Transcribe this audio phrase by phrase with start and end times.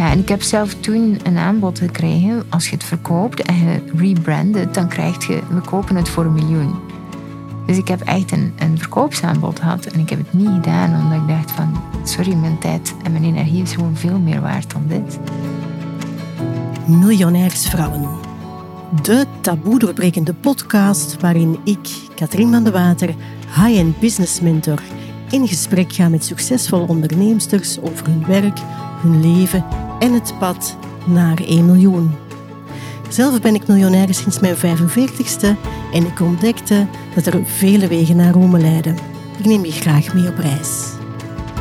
[0.00, 2.42] Ja, en ik heb zelf toen een aanbod gekregen.
[2.48, 6.32] Als je het verkoopt en je rebrandt dan krijg je, we kopen het voor een
[6.32, 6.74] miljoen.
[7.66, 11.20] Dus ik heb echt een, een verkoopsaanbod gehad en ik heb het niet gedaan omdat
[11.20, 14.84] ik dacht van, sorry, mijn tijd en mijn energie is gewoon veel meer waard dan
[14.86, 15.18] dit.
[16.86, 18.08] Miljonairsvrouwen.
[19.02, 23.14] De taboe doorbrekende podcast waarin ik, Katrien van de Water,
[23.54, 24.82] high-end business mentor,
[25.30, 28.58] in gesprek ga met succesvolle onderneemsters over hun werk,
[29.02, 29.64] hun leven
[30.00, 30.76] en het pad
[31.06, 32.10] naar 1 miljoen.
[33.08, 35.56] Zelf ben ik miljonair sinds mijn 45ste
[35.92, 38.96] en ik ontdekte dat er vele wegen naar Rome leiden.
[39.38, 40.92] Ik neem je graag mee op reis.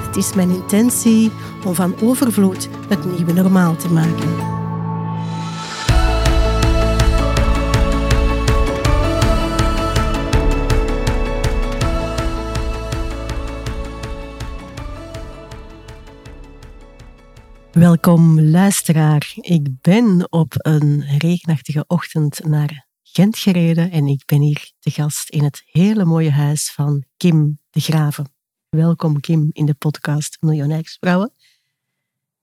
[0.08, 1.32] Het is mijn intentie
[1.66, 4.59] om van overvloed het nieuwe normaal te maken.
[17.80, 19.34] Welkom luisteraar.
[19.36, 25.30] Ik ben op een regenachtige ochtend naar Gent gereden en ik ben hier te gast
[25.30, 28.34] in het hele mooie huis van Kim de Graven.
[28.70, 31.34] Welkom Kim in de podcast Miljonairsvrouwen.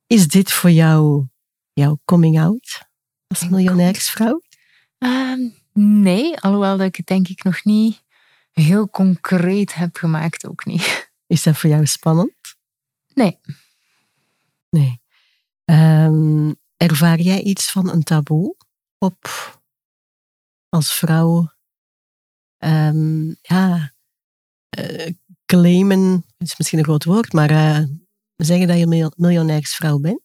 [0.06, 1.26] Is dit voor jou
[1.72, 2.88] jouw coming out
[3.26, 4.42] als miljonairsvrouw?
[4.98, 8.02] Uh, nee, alhoewel dat ik het denk ik nog niet
[8.52, 11.10] heel concreet heb gemaakt, ook niet.
[11.26, 12.56] Is dat voor jou spannend?
[13.14, 13.38] Nee.
[14.70, 15.04] Nee.
[15.70, 18.56] Um, ervaar jij iets van een taboe
[18.98, 19.18] op
[20.68, 21.54] als vrouw?
[22.58, 23.92] Um, ja,
[24.78, 25.10] uh,
[25.46, 27.84] claimen is misschien een groot woord, maar uh,
[28.36, 30.20] zeggen dat je miljonairsvrouw bent?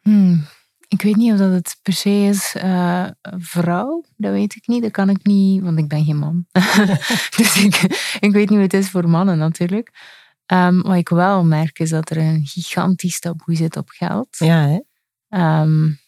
[0.00, 0.46] Hmm.
[0.88, 4.04] Ik weet niet of dat het per se is uh, vrouw.
[4.16, 4.82] Dat weet ik niet.
[4.82, 6.46] Dat kan ik niet, want ik ben geen man.
[7.36, 7.74] dus ik,
[8.20, 9.90] ik weet niet hoe het is voor mannen natuurlijk.
[10.52, 14.36] Um, wat ik wel merk is dat er een gigantisch taboe zit op geld.
[14.38, 14.80] Ja, hè?
[15.60, 16.00] Um,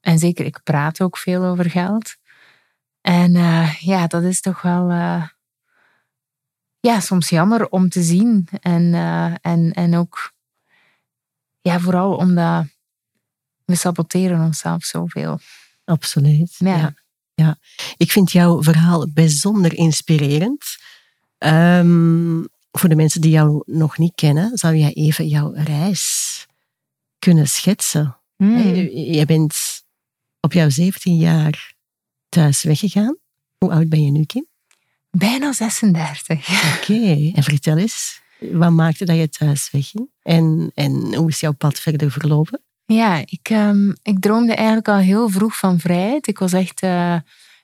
[0.00, 2.16] en zeker, ik praat ook veel over geld.
[3.00, 5.26] En uh, ja, dat is toch wel uh,
[6.80, 8.48] ja, soms jammer om te zien.
[8.60, 10.32] En, uh, en, en ook
[11.60, 12.64] ja, vooral omdat
[13.64, 15.38] we saboteren onszelf zoveel.
[15.84, 16.54] Absoluut.
[16.58, 16.76] Ja.
[16.76, 16.94] ja.
[17.34, 17.58] ja.
[17.96, 20.64] Ik vind jouw verhaal bijzonder inspirerend.
[21.38, 26.46] Um, voor de mensen die jou nog niet kennen, zou jij even jouw reis
[27.18, 28.16] kunnen schetsen?
[28.36, 28.58] Mm.
[28.94, 29.82] Je bent
[30.40, 31.74] op jouw 17 jaar
[32.28, 33.16] thuis weggegaan.
[33.58, 34.46] Hoe oud ben je nu, Kim?
[35.10, 36.48] Bijna 36.
[36.76, 40.10] Oké, en vertel eens, wat maakte dat je thuis wegging?
[40.22, 42.62] En, en hoe is jouw pad verder verlopen?
[42.84, 46.26] Ja, ik, um, ik droomde eigenlijk al heel vroeg van vrijheid.
[46.26, 46.82] Ik was echt...
[46.82, 47.16] Uh,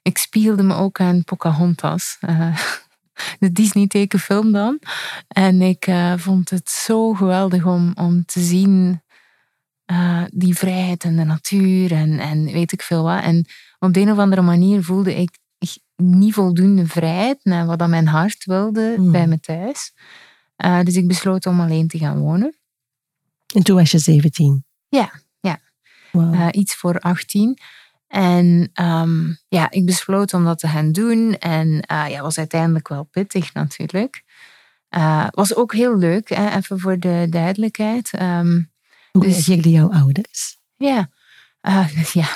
[0.03, 2.17] ik spiegelde me ook aan Pocahontas.
[2.21, 2.59] Uh,
[3.39, 4.81] de Disney-tekenfilm dan.
[5.29, 9.03] En ik uh, vond het zo geweldig om, om te zien
[9.87, 13.23] uh, die vrijheid en de natuur en, en weet ik veel wat.
[13.23, 13.47] En
[13.79, 15.39] op de een of andere manier voelde ik
[15.97, 19.13] niet voldoende vrijheid naar wat dat mijn hart wilde mm.
[19.13, 19.93] bij me thuis.
[20.65, 22.57] Uh, dus ik besloot om alleen te gaan wonen.
[23.55, 24.65] En toen was je 17?
[24.89, 25.61] Ja, ja.
[26.13, 26.49] Wow.
[26.51, 27.59] iets voor 18.
[28.17, 31.39] En um, ja, ik besloot om dat te gaan doen.
[31.39, 34.23] En uh, ja, was uiteindelijk wel pittig natuurlijk.
[34.91, 38.13] Uh, was ook heel leuk, hè, even voor de duidelijkheid.
[38.23, 38.71] Um,
[39.13, 40.59] Hoe dus, reageerden jouw ouders?
[40.77, 41.11] Ja,
[41.63, 42.29] uh, ja.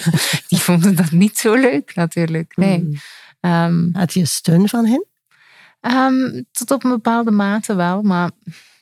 [0.48, 2.56] die vonden dat niet zo leuk natuurlijk.
[2.56, 2.98] Nee.
[3.40, 3.52] Hmm.
[3.52, 5.06] Um, Had je steun van hen?
[6.52, 8.30] Tot op een bepaalde mate wel, maar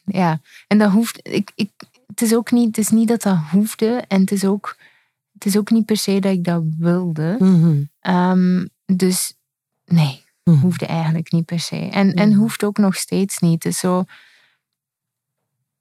[0.04, 0.40] ja.
[0.66, 1.18] En dat hoeft.
[1.22, 1.70] Ik, ik,
[2.06, 4.04] het is ook niet, het is niet dat dat hoefde.
[4.08, 4.76] En het is ook
[5.42, 7.36] het is ook niet per se dat ik dat wilde.
[7.38, 9.34] Mm um, dus
[9.84, 11.76] nee, mm hoefde eigenlijk niet per se.
[11.76, 12.38] En, en mhm.
[12.38, 13.62] hoeft ook nog steeds niet.
[13.62, 14.04] Dus zo,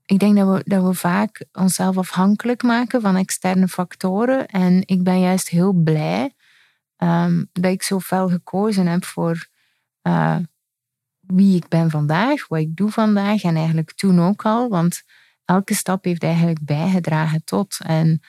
[0.06, 4.48] ik denk dat we, dat we vaak onszelf afhankelijk maken van externe factoren.
[4.48, 6.34] En ik ben juist heel blij
[6.98, 9.48] um, dat ik zo fel gekozen heb voor
[10.04, 10.38] uh,
[11.20, 14.70] wie ik ben vandaag, wat ik doe vandaag en eigenlijk toen ook al.
[14.70, 15.04] Want
[15.46, 17.78] elke stap heeft eigenlijk bijgedragen tot.
[17.84, 18.22] En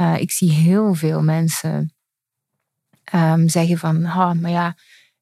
[0.00, 1.94] uh, ik zie heel veel mensen
[3.14, 4.76] um, zeggen van, ha, maar ja,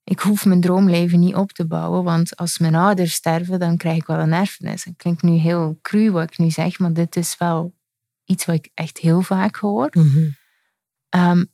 [0.04, 3.96] ik hoef mijn droomleven niet op te bouwen, want als mijn ouders sterven, dan krijg
[3.96, 4.84] ik wel een erfenis.
[4.84, 7.74] Het klinkt nu heel cru wat ik nu zeg, maar dit is wel
[8.24, 9.88] iets wat ik echt heel vaak hoor.
[9.90, 10.36] Mm
[11.10, 11.52] um,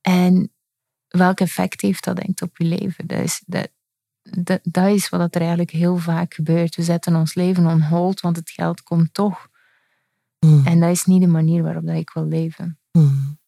[0.00, 0.52] en
[1.08, 3.06] welk effect heeft dat denk ik op je leven?
[3.06, 3.68] Dat is, dat,
[4.22, 6.76] dat, dat is wat er eigenlijk heel vaak gebeurt.
[6.76, 9.48] We zetten ons leven on hold, want het geld komt toch.
[10.46, 10.66] Mm.
[10.66, 12.78] En dat is niet de manier waarop dat ik wil leven.
[12.92, 13.38] Mm.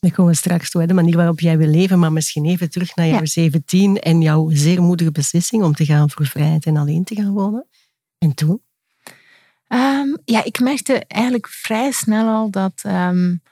[0.00, 2.96] Dan komen we straks toe, de manier waarop jij wil leven, maar misschien even terug
[2.96, 7.04] naar jouw 17 en jouw zeer moedige beslissing om te gaan voor vrijheid en alleen
[7.04, 7.66] te gaan wonen.
[8.18, 8.62] En toen?
[9.66, 13.42] Ehm, ja, ik merkte eigenlijk vrij snel al dat, um,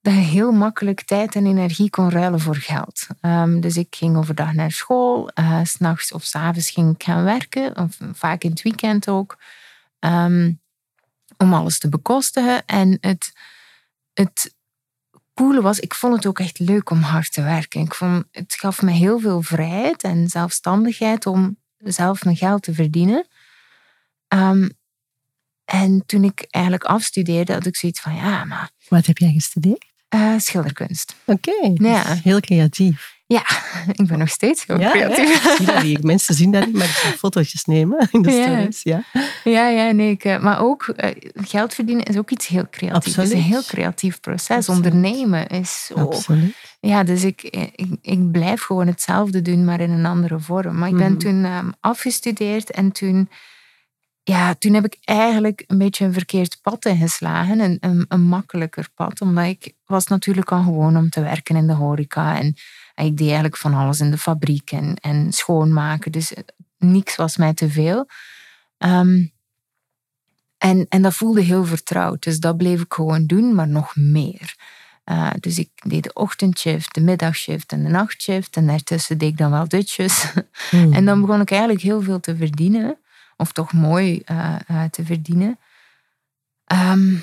[0.00, 3.06] dat je heel makkelijk tijd en energie kon ruilen voor geld.
[3.20, 7.76] Um, dus ik ging overdag naar school, uh, s'nachts of s'avonds ging ik gaan werken,
[7.76, 9.38] of vaak in het weekend ook,
[11.42, 12.66] om alles te bekostigen.
[12.66, 13.32] En het,
[14.12, 14.54] het
[15.34, 17.80] coole was, ik vond het ook echt leuk om hard te werken.
[17.80, 22.74] Ik vond, het gaf me heel veel vrijheid en zelfstandigheid om zelf mijn geld te
[22.74, 23.26] verdienen.
[24.28, 24.70] Um,
[25.64, 28.70] en toen ik eigenlijk afstudeerde, had ik zoiets van, ja, maar...
[28.88, 29.91] Wat heb jij gestudeerd?
[30.14, 31.14] Uh, schilderkunst.
[31.24, 32.02] Oké, okay, ja.
[32.22, 33.20] heel creatief.
[33.26, 33.44] Ja,
[34.02, 35.44] ik ben nog steeds heel creatief.
[35.44, 36.02] Ja, zie dat niet.
[36.02, 38.42] Mensen zien dat niet, maar ik ga fotootjes nemen in de ja.
[38.42, 38.80] stories.
[38.82, 39.04] Ja,
[39.44, 43.16] ja, ja nee, ik, eh, maar ook uh, geld verdienen is ook iets heel creatiefs.
[43.16, 44.68] Het is een heel creatief proces.
[44.68, 45.94] Ondernemen is zo...
[45.94, 46.56] Absoluut.
[46.80, 50.78] Ja, dus ik, ik, ik, blijf gewoon hetzelfde doen, maar in een andere vorm.
[50.78, 51.18] Maar ik ben -hmm.
[51.18, 53.28] toen um, afgestudeerd en toen
[54.24, 57.60] ja, toen heb ik eigenlijk een beetje een verkeerd pad ingeslagen.
[57.60, 59.20] Een, een, een, makkelijker pad.
[59.20, 62.38] Omdat ik was natuurlijk al gewoon om te werken in de horeca.
[62.38, 62.54] En,
[62.94, 66.12] ik deed eigenlijk van alles in de fabriek en, en schoonmaken.
[66.12, 66.32] Dus
[66.78, 68.06] niks was mij te veel.
[68.78, 69.32] Um,
[70.58, 72.22] en, en dat voelde heel vertrouwd.
[72.22, 74.54] Dus dat bleef ik gewoon doen, maar nog meer.
[75.04, 78.56] Uh, dus ik deed de ochtendshift, de middagshift en de nachtshift.
[78.56, 80.24] En daartussen deed ik dan wel dutjes.
[80.70, 80.92] Mm.
[80.92, 82.98] En dan begon ik eigenlijk heel veel te verdienen
[83.42, 85.58] of toch mooi uh, uh, te verdienen.
[86.72, 87.22] Um,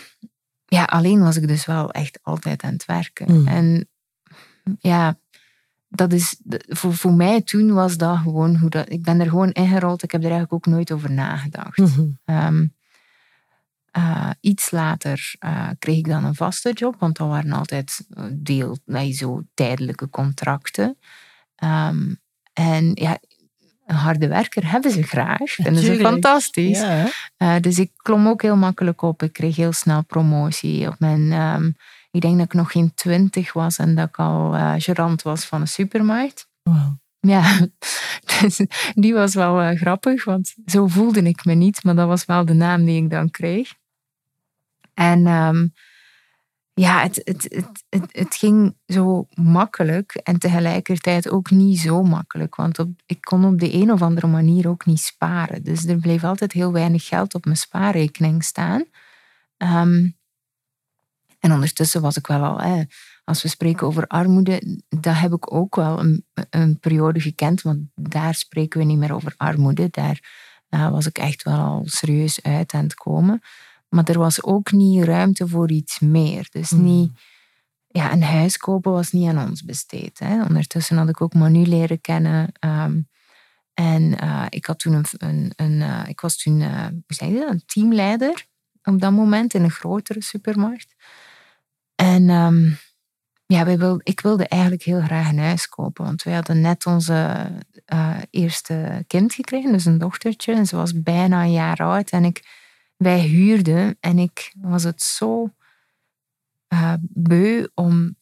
[0.66, 3.34] ja, alleen was ik dus wel echt altijd aan het werken.
[3.34, 3.48] Mm.
[3.48, 3.88] En
[4.80, 5.18] ja,
[5.88, 8.92] dat is, voor, voor mij toen was dat gewoon hoe dat.
[8.92, 10.04] Ik ben er gewoon ingerold.
[10.04, 11.78] Ik heb er eigenlijk ook nooit over nagedacht.
[11.78, 12.36] Mm -hmm.
[12.36, 12.76] um,
[13.98, 18.78] uh, iets later uh, kreeg ik dan een vaste job, want dat waren altijd deel,
[18.86, 20.98] nee, zo tijdelijke contracten.
[21.64, 22.20] Um,
[22.54, 23.20] en ja,
[23.90, 25.52] een harde werker hebben ze graag.
[25.52, 26.80] Vinden ze fantastisch.
[26.80, 27.06] Ja,
[27.38, 29.24] uh, dus ik klom ook heel makkelijk op.
[29.24, 30.88] Ik kreeg heel snel promotie.
[30.88, 31.76] Op mijn, um,
[32.12, 35.46] ik denk dat ik nog geen twintig was en dat ik al uh, gerand was
[35.46, 36.48] van een supermarkt.
[36.64, 36.98] Wow.
[37.20, 37.68] Ja,
[38.42, 42.26] dus die was wel uh, grappig, want zo voelde ik me niet, maar dat was
[42.26, 43.74] wel de naam die ik dan kreeg.
[44.94, 45.74] En um,
[46.80, 52.56] ja, het, het, het, het, ging zo makkelijk en tegelijkertijd ook niet zo makkelijk.
[52.56, 55.64] Want op, ik kon op de een of andere manier ook niet sparen.
[55.64, 58.86] Dus er bleef altijd heel weinig geld op mijn spaarrekening staan.
[59.58, 60.18] Um,
[61.40, 62.86] en ondertussen was ik wel al,
[63.24, 67.62] als we spreken over armoede, dat heb ik ook wel een, een periode gekend.
[67.62, 69.88] Want daar spreken we niet meer over armoede.
[69.92, 70.20] Daar
[70.70, 73.42] uh, was ik echt wel al serieus uit aan het komen.
[73.90, 76.48] Maar er was ook niet ruimte voor iets meer.
[76.52, 76.84] Dus hmm.
[76.84, 77.12] niet,
[77.88, 80.20] ja, een huis kopen was niet aan ons besteed.
[80.20, 80.44] Hè.
[80.44, 82.52] Ondertussen had ik ook Manu leren kennen.
[82.60, 83.08] Um,
[83.74, 87.30] en uh, ik, had toen een, een, een uh, ik was toen uh, hoe zeg
[87.30, 88.46] je dat, een teamleider
[88.84, 90.96] op dat moment in een grotere supermarkt.
[91.96, 92.78] En um,
[93.46, 96.06] ja, wij ik wilde eigenlijk heel graag een huis kopen.
[96.06, 97.52] Want wij hadden net onze
[98.30, 100.54] eerste kind gekregen, dus een dochtertje.
[100.54, 102.10] En ze was bijna een jaar oud.
[102.10, 102.44] En ik
[103.00, 105.54] wij huurden en ik was het zo
[106.74, 108.18] uh, beu om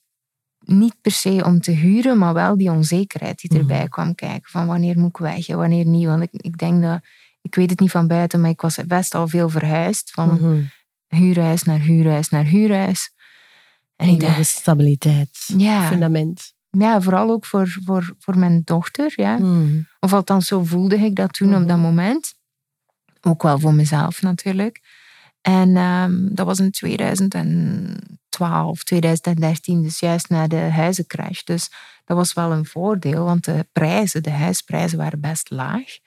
[0.60, 3.90] niet per se om te huren, maar wel die onzekerheid die erbij mhm.
[3.90, 4.52] kwam kijken.
[4.52, 6.06] Van wanneer moet ik weg en wanneer niet.
[6.06, 7.00] Want ik, ik denk dat,
[7.42, 10.12] ik weet het niet van buiten, maar ik was best al veel verhuisd.
[10.12, 10.70] Van mm
[11.08, 13.12] huurhuis naar huurhuis naar huurhuis.
[13.96, 16.54] En ik dacht, stabiliteit, ja, fundament.
[16.70, 19.14] Ja, vooral ook voor, voor, voor mijn dochter.
[19.16, 19.38] Ja.
[19.38, 19.82] Mhm.
[20.00, 21.86] Of althans, zo voelde ik dat toen op dat mhm.
[21.86, 22.34] moment.
[23.28, 24.82] Ook wel voor mezelf natuurlijk.
[25.42, 31.44] En um, dat was in 2012, 2013, dus juist na de huizencrash.
[31.44, 31.72] Dus
[32.06, 35.98] dat was wel een voordeel, want de prijzen, de huisprijzen waren best laag.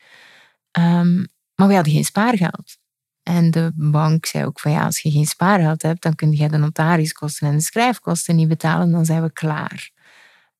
[0.79, 2.79] Um, maar we hadden geen spaargeld.
[3.23, 6.49] En de bank zei ook van ja, als je geen spaargeld hebt, dan kun je
[6.49, 9.91] de notariskosten en de schrijfkosten niet betalen, dan zijn we klaar.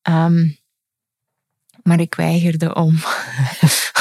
[0.09, 0.59] Um,
[1.83, 2.95] maar ik weigerde om.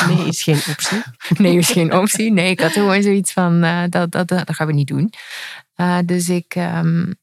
[0.08, 1.02] Nee, is geen optie.
[1.44, 2.32] Nee, is geen optie.
[2.32, 5.14] Nee, ik had gewoon zoiets van, uh, dat, dat, dat, gaan we niet doen.
[5.76, 7.16] Uh, dus ik, um,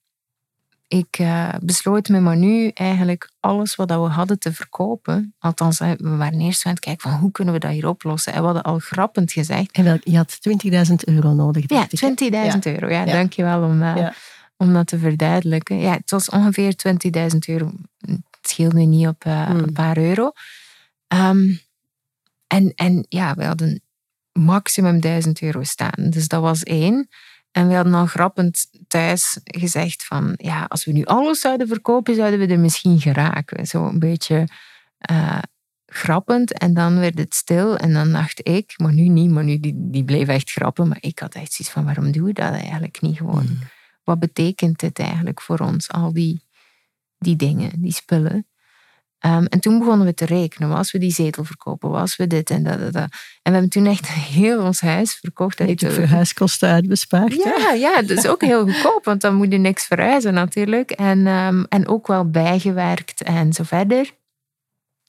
[0.88, 5.34] ik uh, besloot met Manu eigenlijk alles wat we hadden te verkopen.
[5.38, 8.32] Althans, we waren eerst aan het kijken van hoe kunnen we dat hier oplossen.
[8.32, 9.72] En we hadden al grappend gezegd.
[9.72, 10.38] En wel, je had
[10.88, 11.64] 20.000 euro nodig.
[11.66, 11.92] Ja, 20.000
[12.28, 12.58] ja.
[12.62, 12.88] euro.
[12.88, 14.14] Ja, ja, dankjewel om, ja.
[14.56, 15.78] om dat te verduidelijken.
[15.78, 16.74] Ja, het was ongeveer
[17.32, 17.72] 20.000 euro.
[18.46, 19.58] Het scheelde niet op uh, hmm.
[19.58, 20.32] een paar euro.
[21.08, 21.60] Um,
[22.46, 23.82] en, en ja, we hadden
[24.32, 26.10] maximum 1000 euro staan.
[26.10, 27.08] Dus dat was één.
[27.50, 32.14] En we hadden al grappend thuis gezegd van, ja, als we nu alles zouden verkopen,
[32.14, 33.66] zouden we er misschien geraken.
[33.66, 34.48] Zo een beetje
[35.10, 35.38] uh,
[35.86, 39.60] grappend en dan werd het stil en dan dacht ik, maar nu niet, maar nu
[39.60, 42.52] die, die bleef echt grappen, maar ik had echt zoiets van waarom doen we dat
[42.52, 43.46] eigenlijk niet gewoon?
[43.48, 43.58] Mm.
[44.04, 46.45] Wat betekent dit eigenlijk voor ons, al die,
[47.18, 48.46] die dingen, die spullen?
[49.18, 50.68] Ehm, en toen begonnen we te rekenen.
[50.68, 51.90] Was we die zetel verkopen?
[51.90, 53.08] Was we dit en dat, dat, En
[53.42, 54.08] we hebben toen echt
[54.38, 55.58] heel ons huis verkocht.
[55.58, 57.34] Dat je verhuiskosten uitbespaard.
[57.34, 60.90] Ja, ja, dat is ook heel goedkoop, want dan moet je niks verhuizen natuurlijk.
[60.90, 64.14] En, ehm, en ook wel bijgewerkt en zo verder.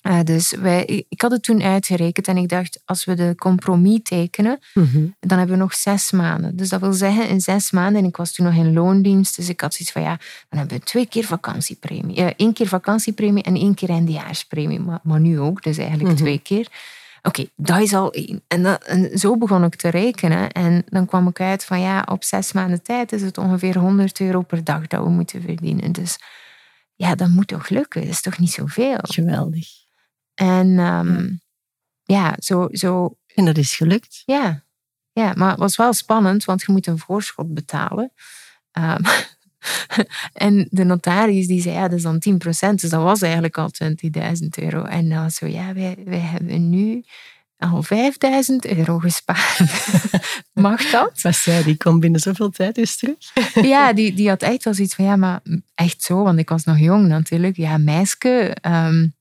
[0.08, 4.00] Uh, dus wij, ik had het toen uitgerekend en ik dacht, als we de compromis
[4.04, 5.06] tekenen, mhm.
[5.20, 6.56] dan hebben we nog zes maanden.
[6.56, 9.50] Dus dat wil zeggen, in zes maanden, en ik was toen nog in loondienst, dus
[9.50, 10.18] ik had zoiets van, ja,
[10.50, 12.20] dan hebben we twee keer vakantiepremie.
[12.20, 16.18] Uh, één keer vakantiepremie en één keer eindejaarspremie, maar, maar nu ook, dus eigenlijk mhm.
[16.18, 16.68] twee keer.
[17.22, 18.44] Oké, dat is al één.
[18.48, 20.52] En, dat, en zo begon ik te rekenen.
[20.52, 24.20] En dan kwam ik uit van, ja, op zes maanden tijd is het ongeveer 100
[24.20, 25.92] euro per dag dat we moeten verdienen.
[25.92, 26.18] Dus
[26.96, 28.02] ja, dat moet toch lukken?
[28.02, 28.98] Dat is toch niet zoveel?
[29.02, 29.87] Geweldig.
[30.38, 31.30] En ehm,
[32.04, 33.18] ja, zo, zo.
[33.36, 34.24] En dat is gelukt?
[34.26, 34.64] Ja.
[35.12, 38.12] ja, maar het was wel spannend, want je moet een voorschot betalen.
[38.72, 39.02] Um,
[40.48, 42.40] en de notaris die zei, ja, dat is dan 10%,
[42.76, 44.84] dus dat was eigenlijk al 20.000 euro.
[44.84, 47.04] En dan zo, ja, wij, wij hebben nu
[47.58, 49.60] al 5000 euro gespaard.
[50.54, 51.20] Mag dat?
[51.24, 53.18] Maar zei, die komt binnen zoveel tijd eens terug.
[53.54, 55.42] ja, die, die had echt wel zoiets van, ja, maar
[55.76, 57.58] echt zo, want ik was nog jong natuurlijk.
[57.58, 59.16] Ja, meisje, um,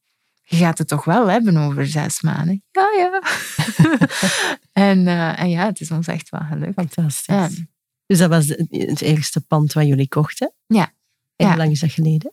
[0.49, 2.63] je gaat het toch wel hebben over zes maanden.
[2.71, 3.23] Ja, ja.
[4.89, 6.75] en, uh, en ja, het is ons echt wel gelukt.
[6.75, 7.65] Fantastisch.
[8.07, 10.53] Dus dat was het eerste pand wat jullie kochten?
[10.67, 10.93] Ja.
[11.37, 12.33] En hoe lang is dat geleden?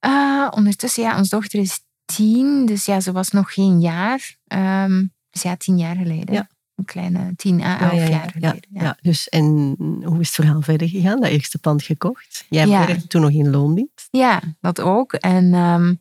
[0.00, 4.36] Uh, ondertussen, ja, onze dochter is tien, dus ja, ze was nog geen jaar.
[4.46, 6.34] Um, dus ja, tien jaar geleden.
[6.34, 6.48] Ja.
[6.74, 8.68] Een kleine tien à elf jaar geleden.
[8.70, 8.96] Ja.
[9.00, 11.20] dus en hoe is het verhaal verder gegaan?
[11.20, 12.46] Dat eerste pand gekocht?
[12.48, 14.08] Jij werkte toen nog in loondienst?
[14.10, 15.12] Ja, dat ook.
[15.12, 15.98] En um,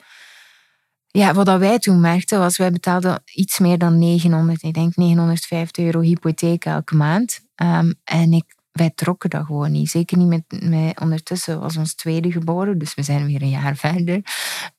[1.11, 5.85] ja, wat wij toen merkten was, wij betaalden iets meer dan 900, ik denk 950
[5.85, 7.41] euro hypotheek elke maand.
[7.55, 9.89] Um, en ik, wij trokken dat gewoon niet.
[9.89, 13.75] Zeker niet met, met, ondertussen was ons tweede geboren, dus we zijn weer een jaar
[13.87, 14.21] verder.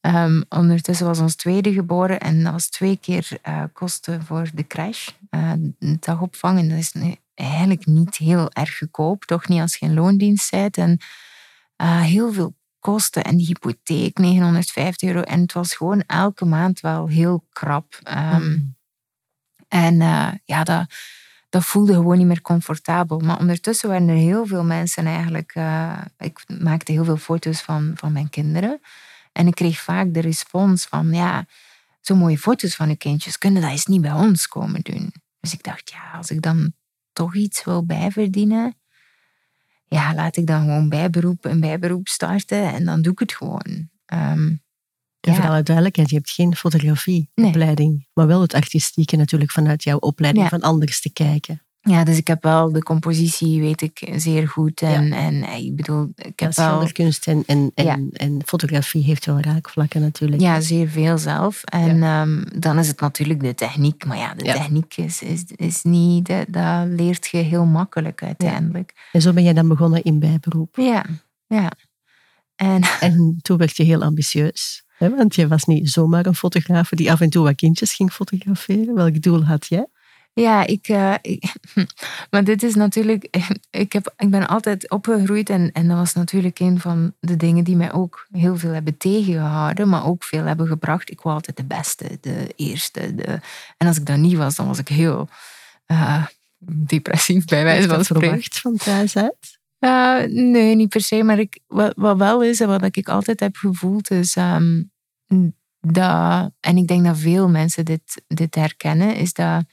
[0.00, 4.66] Um, ondertussen was ons tweede geboren en dat was twee keer uh, kosten voor de
[4.66, 5.52] crash, uh,
[6.00, 6.58] dagopvang.
[6.58, 6.94] En dat is
[7.34, 10.76] eigenlijk niet heel erg goedkoop, toch niet als je loondienst bent.
[10.76, 10.98] En
[11.82, 15.20] uh, heel veel kosten en die hypotheek 950 euro.
[15.20, 17.98] En het was gewoon elke maand wel heel krap.
[18.02, 18.76] Ehm, mm.
[19.68, 20.86] En uh, ja, dat,
[21.48, 23.18] dat voelde gewoon niet meer comfortabel.
[23.18, 25.54] Maar ondertussen waren er heel veel mensen eigenlijk.
[25.54, 28.80] Uh, ik maakte heel veel foto's van, van mijn kinderen.
[29.32, 31.46] En ik kreeg vaak de respons van: ja,
[32.00, 35.12] zo mooie foto's van uw kindjes, kunnen dat eens niet bij ons komen doen?
[35.40, 36.72] Dus ik dacht, ja, als ik dan
[37.12, 38.76] toch iets wil bijverdienen,
[39.92, 43.88] ja, laat ik dan gewoon bijberoep, een bijberoep starten en dan doe ik het gewoon.
[44.12, 44.62] Um,
[45.20, 45.34] ja.
[45.34, 50.48] voor alle duidelijkheid, je hebt geen fotografieopleiding, maar wel het artistieke natuurlijk vanuit jouw opleiding
[50.48, 51.62] van anders te kijken.
[51.84, 54.80] Ja, dus ik heb wel de compositie, weet ik, zeer goed.
[54.80, 56.92] En, en eh, ik bedoel, ik heb ja, wel...
[56.92, 60.42] kunst en, en, en, en, fotografie heeft wel raakvlakken natuurlijk.
[60.42, 61.62] Ja, zeer veel zelf.
[61.64, 64.04] En um, dan is het natuurlijk de techniek.
[64.04, 66.26] Maar ja, de techniek is, is, is niet...
[66.26, 69.08] Dat, dat leert je heel makkelijk uiteindelijk.
[69.12, 70.76] En zo ben jij dan begonnen in bijberoep.
[70.76, 71.04] Ja,
[71.46, 71.72] ja.
[72.56, 74.84] En, en toen werd je heel ambitieus.
[74.96, 75.10] Hè?
[75.10, 78.94] Want je was niet zomaar een fotograaf die af en toe wat kindjes ging fotograferen.
[78.94, 79.86] Welk doel had jij?
[80.34, 81.14] Ja, ik, uh,
[82.30, 83.28] maar dit is natuurlijk,
[83.70, 87.64] ik, heb, ik ben altijd opgegroeid en, en dat was natuurlijk een van de dingen
[87.64, 91.10] die mij ook heel veel hebben tegengehouden, maar ook veel hebben gebracht.
[91.10, 93.14] Ik wou altijd de beste, de eerste.
[93.14, 93.40] De,
[93.76, 95.28] en als ik dat niet was, dan was ik heel
[95.86, 96.26] uh,
[96.64, 98.52] depressief bij wijze van spreken.
[98.52, 99.60] van thuis uit?
[99.80, 103.40] Uh, nee, niet per se, maar ik, wat, wat wel is en wat ik altijd
[103.40, 104.90] heb gevoeld is um,
[105.80, 109.64] dat, en ik denk dat veel mensen dit, dit herkennen, is dat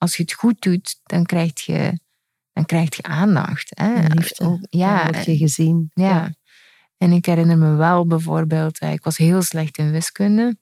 [0.00, 2.00] als je het goed doet, dan krijg je,
[2.52, 3.70] dan krijg je aandacht.
[3.74, 4.06] Hè?
[4.06, 4.66] Liefde.
[4.70, 5.90] Ja, word je gezien.
[5.94, 6.34] Ja.
[6.96, 10.56] En ik herinner me wel bijvoorbeeld, eh, ik was heel slecht in wiskunde.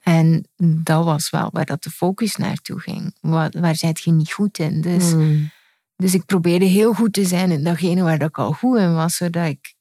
[0.00, 3.16] En dat was wel waar dat de focus naartoe ging.
[3.20, 4.80] Waar, waar zijt je niet goed in?
[4.80, 5.50] Dus, hmm.
[5.96, 9.16] dus ik probeerde heel goed te zijn in datgene waar ik al goed in was,
[9.16, 9.74] zodat ik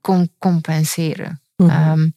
[0.00, 1.42] kon compenseren.
[1.56, 2.12] Mm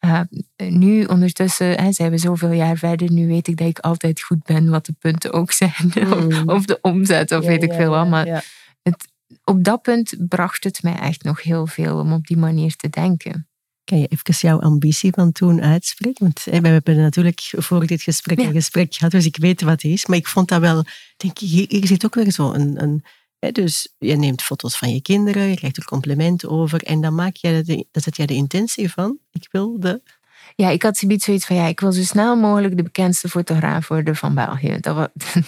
[0.00, 0.20] uh,
[0.56, 3.12] nu ondertussen hè, zijn we zoveel jaar verder.
[3.12, 5.72] Nu weet ik dat ik altijd goed ben, wat de punten ook zijn.
[6.18, 6.48] Mm.
[6.48, 8.08] of de omzet, of weet ik veel wat.
[8.08, 8.44] Maar
[8.82, 9.08] het,
[9.44, 12.88] op dat punt bracht het mij echt nog heel veel om op die manier te
[12.88, 13.48] denken.
[13.84, 16.24] Kan je even jouw ambitie van toen uitspreken?
[16.24, 19.84] Want we hebben natuurlijk voor dit gesprek een gesprek gehad, dus ik weet wat het
[19.84, 20.06] is.
[20.06, 20.84] Maar ik vond dat wel,
[21.16, 23.04] denk ik, hier, zit ook weer zo een, een
[23.38, 27.36] dus je neemt foto's van je kinderen, je krijgt er complimenten over en dan maak
[27.36, 30.02] je de, dat zet jij de intentie van, ik wil de...
[30.54, 34.16] Ja, ik had zoiets van, ja, ik wil zo snel mogelijk de bekendste fotograaf worden
[34.16, 34.78] van België.
[34.80, 35.08] Dat was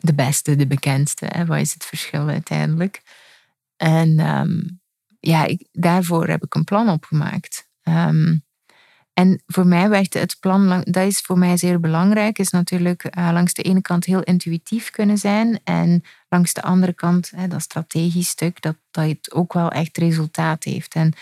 [0.00, 1.26] de beste, de bekendste.
[1.28, 1.46] Hè?
[1.46, 3.02] Wat is het verschil uiteindelijk?
[3.76, 4.60] En ehm,
[5.20, 7.68] ja, daarvoor heb ik een plan opgemaakt.
[7.82, 8.45] Um,
[9.18, 13.28] en voor mij werd het plan, dat is voor mij zeer belangrijk, is natuurlijk uh,
[13.32, 17.62] langs de ene kant heel intuïtief kunnen zijn en langs de andere kant hè, dat
[17.62, 20.94] strategisch stuk, dat, dat het ook wel echt resultaat heeft.
[20.94, 21.12] En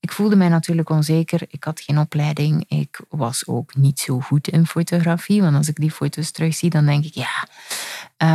[0.00, 1.42] ik voelde mij natuurlijk onzeker.
[1.48, 2.64] Ik had geen opleiding.
[2.68, 5.42] Ik was ook niet zo goed in fotografie.
[5.42, 7.48] Want als ik die foto's terugzie, dan denk ik, ja.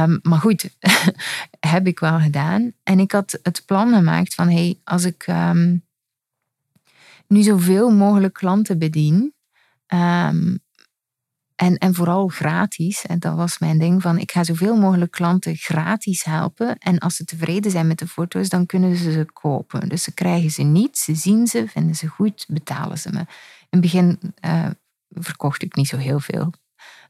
[0.03, 0.69] Um, maar goed,
[1.59, 2.73] heb ik wel gedaan.
[2.83, 5.87] En ik had het plan gemaakt van, hey, als ik um,
[7.29, 9.33] nu zoveel mogelijk klanten bedien,
[9.87, 10.59] um,
[11.59, 13.05] en, en vooral gratis.
[13.05, 16.77] En dat was mijn ding van, ik ga zoveel mogelijk klanten gratis helpen.
[16.77, 19.89] En als ze tevreden zijn met de foto's, dan kunnen ze ze kopen.
[19.89, 23.19] Dus ze krijgen ze niet, ze zien ze, vinden ze goed, betalen ze me.
[23.19, 23.25] In
[23.69, 24.69] het begin uh,
[25.09, 26.53] verkocht ik niet zo heel veel.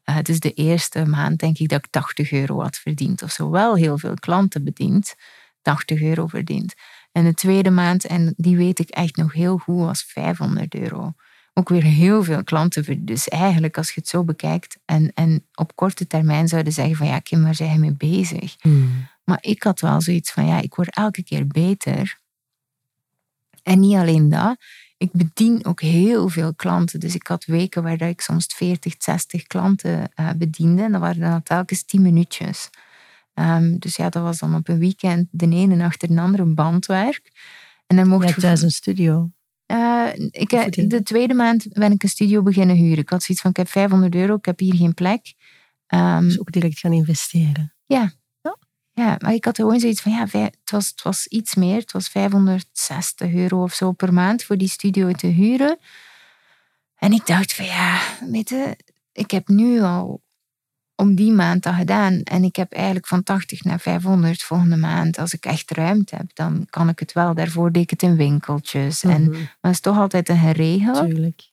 [0.05, 3.23] Uh, het is de eerste maand, denk ik, dat ik 80 euro had verdiend.
[3.23, 5.15] Of zo wel heel veel klanten bediend,
[5.61, 6.73] 80 euro verdiend.
[7.11, 11.13] En de tweede maand, en die weet ik echt nog heel goed, was 500 euro
[11.59, 13.05] ook weer heel veel klanten.
[13.05, 17.07] Dus eigenlijk, als je het zo bekijkt en, en op korte termijn zouden zeggen van
[17.07, 18.55] ja, Kim, waar zijn je mee bezig?
[18.59, 19.07] Hmm.
[19.23, 22.19] Maar ik had wel zoiets van ja, ik word elke keer beter.
[23.63, 24.57] En niet alleen dat,
[24.97, 26.99] ik bedien ook heel veel klanten.
[26.99, 30.83] Dus ik had weken waar ik soms 40, 60 klanten uh, bediende.
[30.83, 32.69] En dat waren dan telkens 10 minuutjes.
[33.39, 37.31] Um, dus ja, dat was dan op een weekend de ene achter de andere bandwerk.
[37.87, 39.29] En dan mocht je thuis een studio.
[39.67, 40.49] Uh, ik,
[40.89, 42.97] de tweede maand ben ik een studio beginnen huren.
[42.97, 45.33] Ik had zoiets van, ik heb 500 euro, ik heb hier geen plek.
[45.87, 47.73] Um, dus ook direct gaan investeren.
[47.85, 48.11] Ja.
[48.41, 48.57] ja.
[48.93, 51.79] Ja, maar ik had gewoon zoiets van, ja, het was, het was iets meer.
[51.79, 55.77] Het was 560 euro of zo per maand voor die studio te huren.
[56.95, 58.77] En ik dacht van, ja, weet je,
[59.11, 60.21] ik heb nu al
[60.99, 62.21] om die maand dat gedaan.
[62.23, 65.17] En ik heb eigenlijk van 80 naar 500 volgende maand.
[65.17, 67.33] Als ik echt ruimte heb, dan kan ik het wel.
[67.33, 69.03] Daarvoor deed ik het in winkeltjes.
[69.03, 69.41] En mhm.
[69.61, 71.09] dat is toch altijd een geregeld.
[71.09, 71.49] Tuurlijk.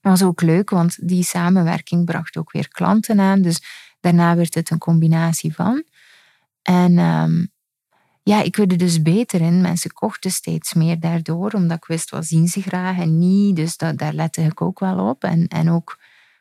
[0.00, 3.42] Dat was ook leuk, want die samenwerking bracht ook weer klanten aan.
[3.42, 3.62] Dus
[4.00, 5.84] daarna werd het een combinatie van.
[6.62, 7.50] En um,
[8.22, 9.60] ja, ik werd er dus beter in.
[9.60, 13.56] Mensen kochten steeds meer daardoor, omdat ik wist wat zien ze graag en niet.
[13.56, 15.24] Dus dat, daar lette ik ook wel op.
[15.24, 15.98] En, en ook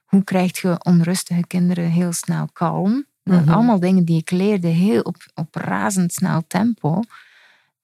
[0.09, 3.07] hoe krijg je onrustige kinderen heel snel kalm?
[3.23, 7.01] Mm Allemaal dingen die ik leerde heel op, op razendsnel tempo.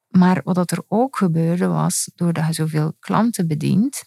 [0.09, 4.03] Maar wat er ook gebeurde was, doordat je zoveel klanten bedient,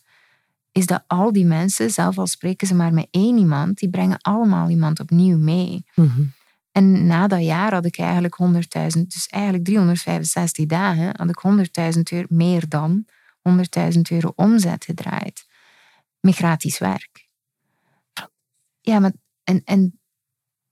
[0.72, 4.18] is dat al die mensen, zelf al spreken ze maar met één iemand, die brengen
[4.20, 5.84] allemaal iemand opnieuw mee.
[5.94, 6.22] Mhm.
[6.72, 11.40] En na dat jaar had ik eigenlijk 100.000, dus eigenlijk 365 dagen, had ik
[11.96, 13.06] 100.000 euro meer dan
[13.42, 15.46] 100.000 euro omzet gedraaid.
[16.20, 17.27] Met gratis werk.
[18.88, 19.12] Ja, maar
[19.44, 20.00] en, en...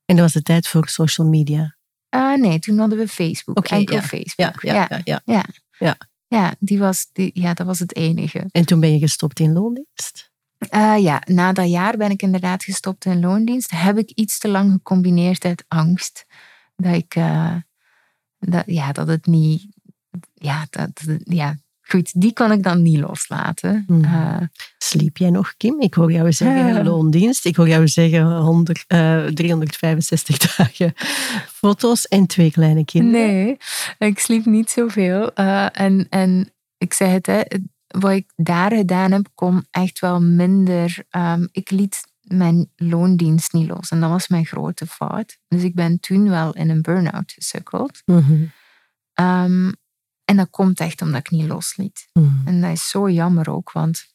[0.05, 1.76] En dat was de tijd voor social media?
[2.11, 3.59] Uh, nee, toen hadden we Facebook.
[3.59, 4.62] Okay, enkel Facebook.
[4.62, 5.44] Ja ja, ja, ja,
[5.79, 5.96] ja.
[6.29, 6.55] ja.
[6.59, 8.46] die was, die, ja, dat was het enige.
[8.50, 10.31] En toen ben je gestopt in loondienst?
[10.74, 13.70] Uh, ja, na dat jaar ben ik inderdaad gestopt in loondienst.
[13.70, 16.26] Heb ik iets te lang gecombineerd uit angst.
[16.76, 17.57] Dat ik, uh,
[18.38, 19.66] dat, ja, dat het niet,
[20.35, 20.90] ja, dat,
[21.24, 21.57] ja,
[21.88, 23.85] Goed, die kan ik dan niet loslaten.
[23.87, 24.05] Hmm.
[24.05, 24.37] Uh,
[24.79, 25.81] Sliep jij nog, Kim?
[25.81, 27.44] Ik hoor jou zeggen loondienst.
[27.44, 30.92] Ik hoor jou zeggen 100, uh, 365 dagen
[31.46, 33.27] foto's en twee kleine kinderen.
[33.27, 33.57] Nee,
[33.99, 35.31] ik sliep niet zoveel.
[35.35, 37.40] Uh, en, en ik zeg het, hè,
[37.87, 41.05] wat ik daar gedaan heb, kon echt wel minder.
[41.11, 43.90] Um, ik liet mijn loondienst niet los.
[43.90, 45.38] En dat was mijn grote fout.
[45.49, 48.03] Dus ik ben toen wel in een burn-out gesukkeld.
[48.05, 48.53] Mm -hmm.
[49.27, 49.75] um,
[50.27, 52.09] en dat komt echt omdat ik niet losliet.
[52.12, 52.43] Mm.
[52.45, 54.15] En dat is zo jammer ook, want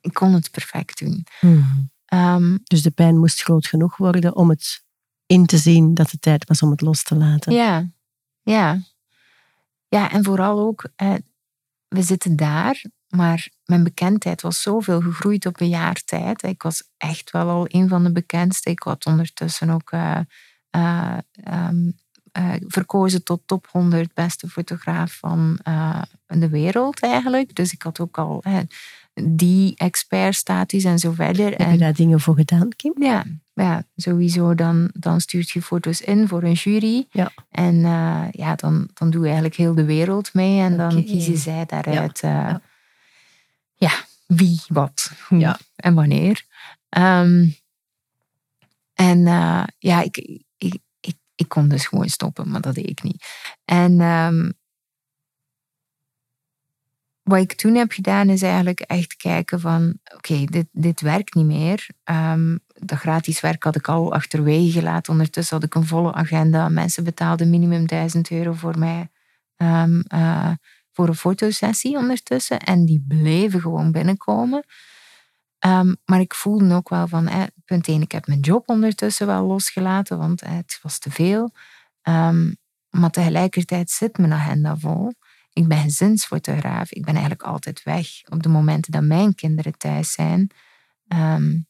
[0.00, 1.26] ik kon het perfect doen.
[1.40, 1.90] Mm.
[2.14, 4.84] Um, dus de pijn moest groot genoeg worden om het
[5.26, 7.52] in te zien dat het tijd was om het los te laten.
[7.52, 7.90] Ja,
[8.42, 8.80] ja.
[9.88, 11.14] Ja, en vooral ook, eh,
[11.88, 16.42] we zitten daar, maar mijn bekendheid was zoveel gegroeid op een jaar tijd.
[16.42, 18.70] Ik was echt wel al een van de bekendste.
[18.70, 20.20] Ik had ondertussen ook uh,
[20.76, 21.98] uh, um,
[22.38, 27.54] uh, verkozen tot top 100 beste fotograaf van uh, de wereld eigenlijk.
[27.54, 28.58] Dus ik had ook al uh,
[29.22, 31.54] die expertstatus en zo verder.
[31.56, 32.92] Heb je daar dingen voor gedaan, Kim?
[32.98, 34.54] Ja, ja sowieso.
[34.54, 37.06] Dan, dan stuurt je foto's in voor een jury.
[37.10, 37.32] Ja.
[37.50, 37.80] En
[38.30, 40.60] ja, dan, dan doe je eigenlijk heel de wereld mee.
[40.60, 42.60] En dan kiezen zij daaruit ja.
[43.74, 43.92] ja.
[44.26, 46.44] wie, wat, hoe en wanneer.
[46.98, 47.56] Um,
[48.94, 49.20] en
[49.78, 50.44] ja, ik,
[51.36, 53.26] ik kon dus gewoon stoppen, maar dat deed ik niet.
[53.64, 54.52] En um,
[57.22, 61.46] wat ik toen heb gedaan is eigenlijk echt kijken van oké, dit, dit werkt niet
[61.46, 61.86] meer.
[62.04, 65.12] Um, dat gratis werk had ik al achterwege gelaten.
[65.12, 66.68] Ondertussen had ik een volle agenda.
[66.68, 69.08] Mensen betaalden minimum 1000 euro voor mij
[69.56, 70.50] um, uh,
[70.92, 72.58] voor een fotosessie ondertussen.
[72.58, 74.64] En die bleven gewoon binnenkomen.
[75.66, 79.26] Um, maar ik voelde ook wel van, eh, punt 1, ik heb mijn job ondertussen
[79.26, 81.50] wel losgelaten, want eh, het was te veel.
[82.02, 82.56] Um,
[82.90, 85.12] maar tegelijkertijd zit mijn agenda vol.
[85.52, 86.92] Ik ben gezinsfotograaf.
[86.92, 90.50] Ik ben eigenlijk altijd weg op de momenten dat mijn kinderen thuis zijn.
[91.08, 91.66] Um,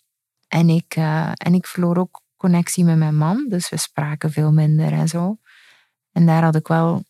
[0.48, 4.52] en, ik, uh, en ik verloor ook connectie met mijn man, dus we spraken veel
[4.52, 5.38] minder en zo.
[6.12, 7.04] En daar had ik wel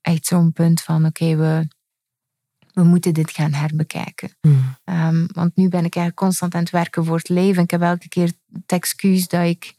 [0.00, 1.68] echt zo'n punt van: oké, we,
[2.78, 4.30] we moeten dit gaan herbekijken.
[4.40, 4.76] Mm.
[4.84, 7.62] Um, want nu ben ik eigenlijk constant aan het werken voor het leven.
[7.62, 9.74] Ik heb elke keer het excuus dat ik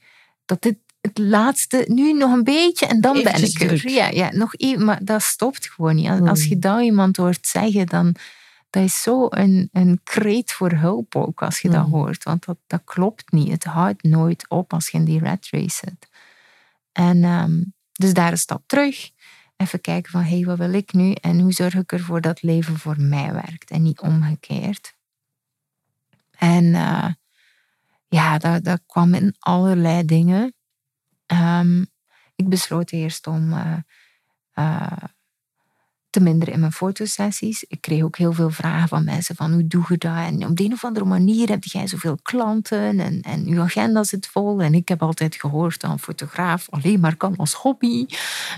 [0.46, 3.90] dat dit het laatste, nu nog een beetje en dan ben ik er.
[3.90, 6.10] Ja, ja, nog even, maar dat stopt gewoon niet.
[6.10, 6.62] Als, je mm.
[6.62, 8.16] dat iemand hoort zeggen, dan
[8.70, 11.94] dat is zo een, een kreet voor hulp ook als je dat mm.
[11.94, 12.24] hoort.
[12.24, 13.52] Want dat, dat klopt niet.
[13.52, 16.10] Het houdt nooit op als je in die rat race zit.
[16.92, 19.10] En um, dus daar een stap terug.
[19.62, 21.12] Even kijken van, hé, hey, wat wil ik nu?
[21.12, 24.93] En hoe zorg ik ervoor dat leven voor mij werkt en niet omgekeerd?
[26.38, 27.10] En uh,
[28.08, 30.54] ja, dat, dat kwam in allerlei dingen.
[31.28, 31.88] Um,
[32.36, 33.78] ik besloot eerst om uh,
[34.56, 35.04] uh,
[36.10, 37.63] te minderen in mijn fotosessies.
[37.63, 40.17] Ik kreeg ook heel veel vragen van mensen van hoe doe je dat?
[40.17, 44.04] En op de een of andere manier heb jij zoveel klanten en, en uw agenda
[44.04, 44.62] zit vol.
[44.62, 48.06] En ik heb altijd gehoord dat een fotograaf alleen maar kan als hobby.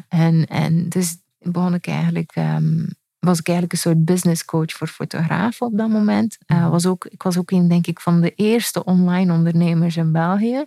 [0.07, 2.35] En, en dus begon ik eigenlijk...
[2.35, 2.87] Um,
[3.19, 6.37] was ik eigenlijk een soort business coach voor fotografen op dat moment.
[6.47, 10.11] Uh, was ook, ik was ook een, denk ik, van de eerste online ondernemers in
[10.11, 10.65] België.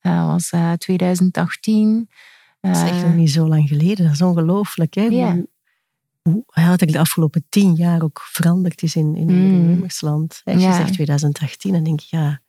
[0.00, 2.08] Dat was 2018.
[2.60, 4.04] Dat is echt nog niet zo lang geleden.
[4.04, 4.94] Dat is ongelooflijk.
[4.94, 5.42] Hè?
[6.28, 9.54] Hoe eigenlijk de afgelopen tien jaar ook veranderd is in, in mm.
[9.54, 10.40] ondernemersland.
[10.44, 12.42] Als je zegt 2018, dan denk ik, ja,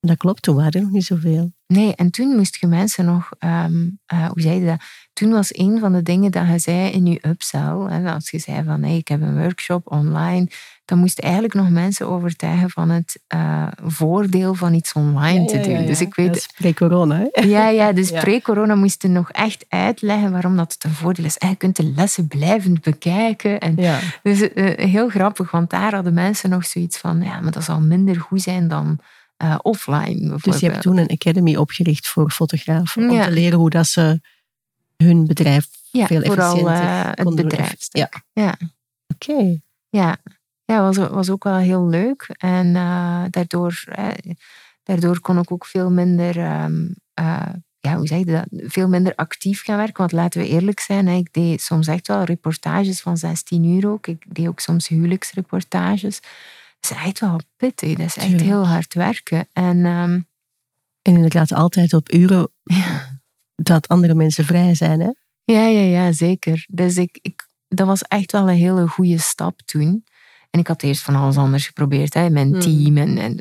[0.00, 1.52] dat klopt, toen waren er nog niet zoveel.
[1.66, 4.82] Nee, en toen moest je mensen nog, um, uh, hoe zei je dat?
[5.12, 8.38] Toen was een van de dingen dat je zei in je upsell, hè, als je
[8.38, 10.50] zei van hey, ik heb een workshop online,
[10.90, 15.86] dan moest eigenlijk nog mensen overtuigen van het uh, voordeel van iets online te doen.
[15.86, 17.28] dus ik weet, pre-corona.
[17.56, 21.38] Ja, ja, dus pre-corona moest je nog echt uitleggen waarom dat het een voordeel is.
[21.38, 23.60] En je kunt de lessen blijvend bekijken.
[23.60, 23.74] En
[24.22, 27.80] Dus uh, heel grappig, want daar hadden mensen nog zoiets van, ja, maar dat zal
[27.80, 28.98] minder goed zijn dan
[29.42, 30.36] uh, offline.
[30.42, 34.20] Dus je hebt toen een academy opgericht voor fotografen om te leren hoe dat ze
[34.96, 37.76] hun bedrijf ja, veel efficiënter uh, het bedrijf.
[37.88, 38.10] Ja.
[38.32, 38.56] ja.
[39.14, 39.60] Oké.
[39.88, 40.16] Ja,
[40.70, 42.34] ja was, was ook wel heel leuk.
[42.38, 43.84] En uh, daardoor,
[44.82, 46.94] daardoor kon ik ook veel minder, um,
[47.80, 48.46] ja, hoe zeg je dat?
[48.50, 49.96] Veel minder actief gaan werken.
[49.96, 53.88] Want laten we eerlijk zijn, hè, ik deed soms echt wel reportages van 16 uur
[53.88, 54.06] ook.
[54.06, 56.20] Ik deed ook soms huwelijksreportages
[56.80, 57.96] is echt wel pittig.
[57.96, 59.48] Dat is echt heel hard werken.
[59.52, 60.28] En, um,
[61.02, 62.50] en inderdaad altijd op uren
[63.70, 65.00] dat andere mensen vrij zijn.
[65.00, 65.10] Hè?
[65.44, 66.66] Ja, ja, ja, zeker.
[66.70, 70.04] Dus ik, ik, dat was echt wel een hele goede stap toen.
[70.50, 72.14] En ik had eerst van alles anders geprobeerd.
[72.14, 72.30] Hè?
[72.30, 72.60] Mijn hmm.
[72.60, 73.38] team en, en,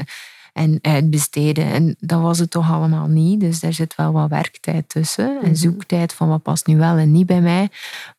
[0.54, 1.66] en uitbesteden.
[1.66, 3.40] En dat was het toch allemaal niet.
[3.40, 5.38] Dus daar zit wel wat werktijd tussen.
[5.40, 5.56] En hmm.
[5.56, 7.70] zoektijd van wat past nu wel en niet bij mij.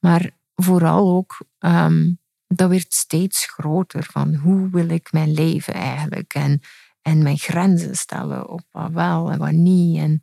[0.00, 2.18] Maar vooral ook um,
[2.55, 6.61] dat werd steeds groter van hoe wil ik mijn leven eigenlijk en,
[7.03, 9.98] en mijn grenzen stellen op wat wel en wat niet.
[9.98, 10.20] En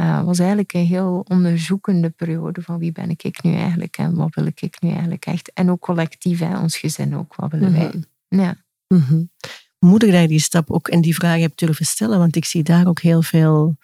[0.00, 4.34] uh, was eigenlijk een heel onderzoekende periode van wie ben ik nu eigenlijk en wat
[4.34, 5.52] wil ik nu eigenlijk echt.
[5.52, 7.92] En ook collectief, hè, ons gezin ook, wat willen wij.
[8.28, 8.42] Mhm.
[8.42, 8.56] Ja.
[8.88, 9.30] Mm -hmm.
[9.78, 12.62] Moedig dat je die stap ook en die vraag hebt durven stellen, want ik zie
[12.62, 13.76] daar ook heel veel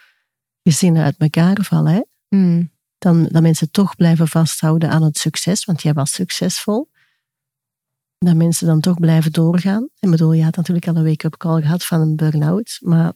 [0.62, 1.92] gezinnen uit elkaar vallen.
[1.92, 2.02] Hè?
[2.37, 2.70] Mm.
[2.98, 6.88] Dan, dat mensen toch blijven vasthouden aan het succes, want jij was succesvol
[8.18, 9.88] dat mensen dan toch blijven doorgaan.
[9.98, 13.12] Ik bedoel, je had natuurlijk al een wake-up call gehad van een burn-out, maar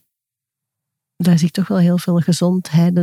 [1.25, 2.97] daar zie ik toch wel heel veel gezondheid.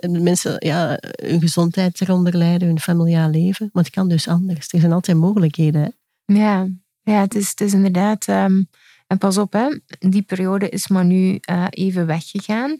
[0.00, 3.70] En mensen ja, hun gezondheid eronder lijden, hun familiaal leven.
[3.72, 4.72] Maar het kan dus anders.
[4.72, 5.94] Er zijn altijd mogelijkheden.
[6.24, 6.68] Ja,
[7.02, 8.28] ja het, is, het is inderdaad.
[8.28, 8.68] Um,
[9.06, 12.70] en pas op, hè, die periode is maar nu uh, even weggegaan.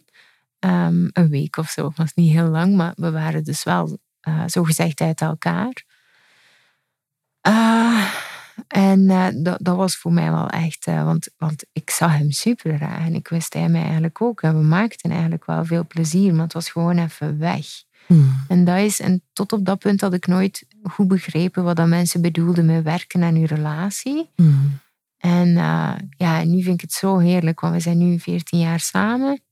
[0.59, 3.98] Um, een week of zo, was niet heel lang, maar we waren dus wel
[4.29, 5.85] uh, zo gezegd uit elkaar.
[7.48, 8.14] Uh,
[8.68, 12.31] en uh, dat, dat, was voor mij wel echt, uh, want, want ik zag hem
[12.31, 14.42] super graag en ik wist hij mij eigenlijk ook.
[14.42, 17.66] En we maakten eigenlijk wel veel plezier, maar het was gewoon even weg.
[18.07, 18.44] Hmm.
[18.49, 21.87] En, dat is, en tot op dat punt had ik nooit goed begrepen wat dat
[21.87, 24.31] mensen bedoelden met werken aan uw relatie.
[24.35, 24.79] Hmm.
[25.18, 28.81] En uh, ja, nu vind ik het zo heerlijk, want we zijn nu 14 jaar
[28.81, 29.42] samen.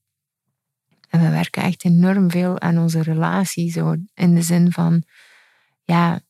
[1.09, 5.03] En we werken echt enorm veel aan onze relatie, zo in de zin van,
[5.85, 6.21] ja,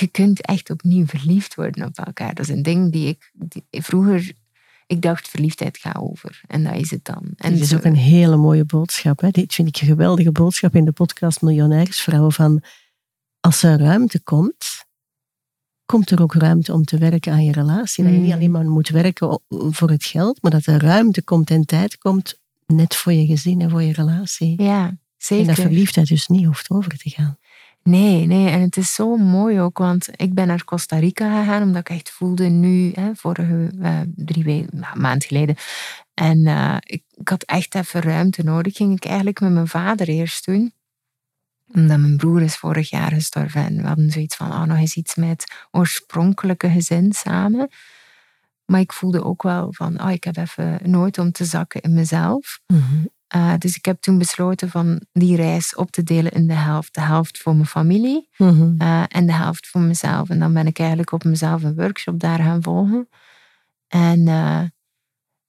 [0.00, 2.34] je kunt echt opnieuw verliefd worden op elkaar.
[2.34, 4.32] Dat is een ding die ik die, vroeger
[4.86, 6.40] ik dacht, verliefdheid gaat over.
[6.46, 7.22] En dat is het dan.
[7.36, 9.20] En Dit is ook een hele mooie boodschap.
[9.20, 9.30] Hè?
[9.30, 12.30] Dit vind ik een geweldige boodschap in de podcast Miljonairsvrouw.
[12.30, 12.62] Van
[13.40, 14.84] als er ruimte komt,
[15.86, 18.04] komt er ook ruimte om te werken aan je relatie.
[18.04, 18.34] Dat je niet mm.
[18.34, 22.40] alleen maar moet werken voor het geld, maar dat er ruimte komt en tijd komt
[22.66, 24.62] net voor je gezin en voor je relatie.
[24.62, 25.48] Ja, zeker.
[25.48, 27.38] En dat verliefdheid dus niet hoeft over te gaan.
[27.86, 28.48] Nee, nee.
[28.48, 31.96] En het is zo mooi ook, want ik ben naar Costa Rica gegaan, omdat ik
[31.96, 35.56] echt voelde nu, vorige uh, drie weken, maand geleden.
[36.14, 38.76] En uh, ik, had echt even ruimte nodig.
[38.76, 40.72] Ging ik eigenlijk met mijn vader eerst doen.
[41.74, 43.64] Omdat mijn broer is vorig jaar gestorven.
[43.64, 47.68] En we hadden zoiets van, oh, nog eens iets met oorspronkelijke gezin samen.
[48.64, 51.94] Maar ik voelde ook wel van, oh, ik heb even nooit om te zakken in
[51.94, 52.60] mezelf.
[52.66, 56.54] Mm uh, dus ik heb toen besloten van die reis op te delen in de
[56.54, 56.94] helft.
[56.94, 60.28] De helft voor mijn familie mm uh, en de helft voor mezelf.
[60.28, 63.08] En dan ben ik eigenlijk op mezelf een workshop daar gaan volgen.
[63.88, 64.62] En uh,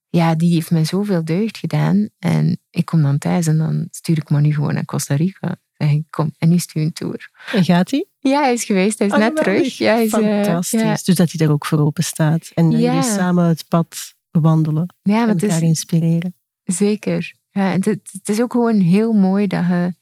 [0.08, 2.08] ja, die heeft me zoveel deugd gedaan.
[2.18, 5.56] En ik kom dan thuis en dan stuur ik me nu gewoon naar Costa Rica.
[5.72, 7.30] Zeg ik, kom, en nu stuur een tour.
[7.52, 8.06] En gaat hij?
[8.18, 8.98] Ja, hij is geweest.
[8.98, 9.78] Hij is oh, net terug.
[9.78, 10.80] Ja, hij is, Fantastisch.
[10.80, 10.96] Ja.
[11.04, 12.50] Dus dat hij daar ook voor open staat.
[12.54, 12.78] En ja.
[12.78, 14.94] jullie samen het pad wandelen.
[15.02, 16.34] Ja, en elkaar is, inspireren.
[16.64, 17.34] Zeker.
[17.58, 19.94] Ja, het, het, is ook gewoon heel mooi dat je,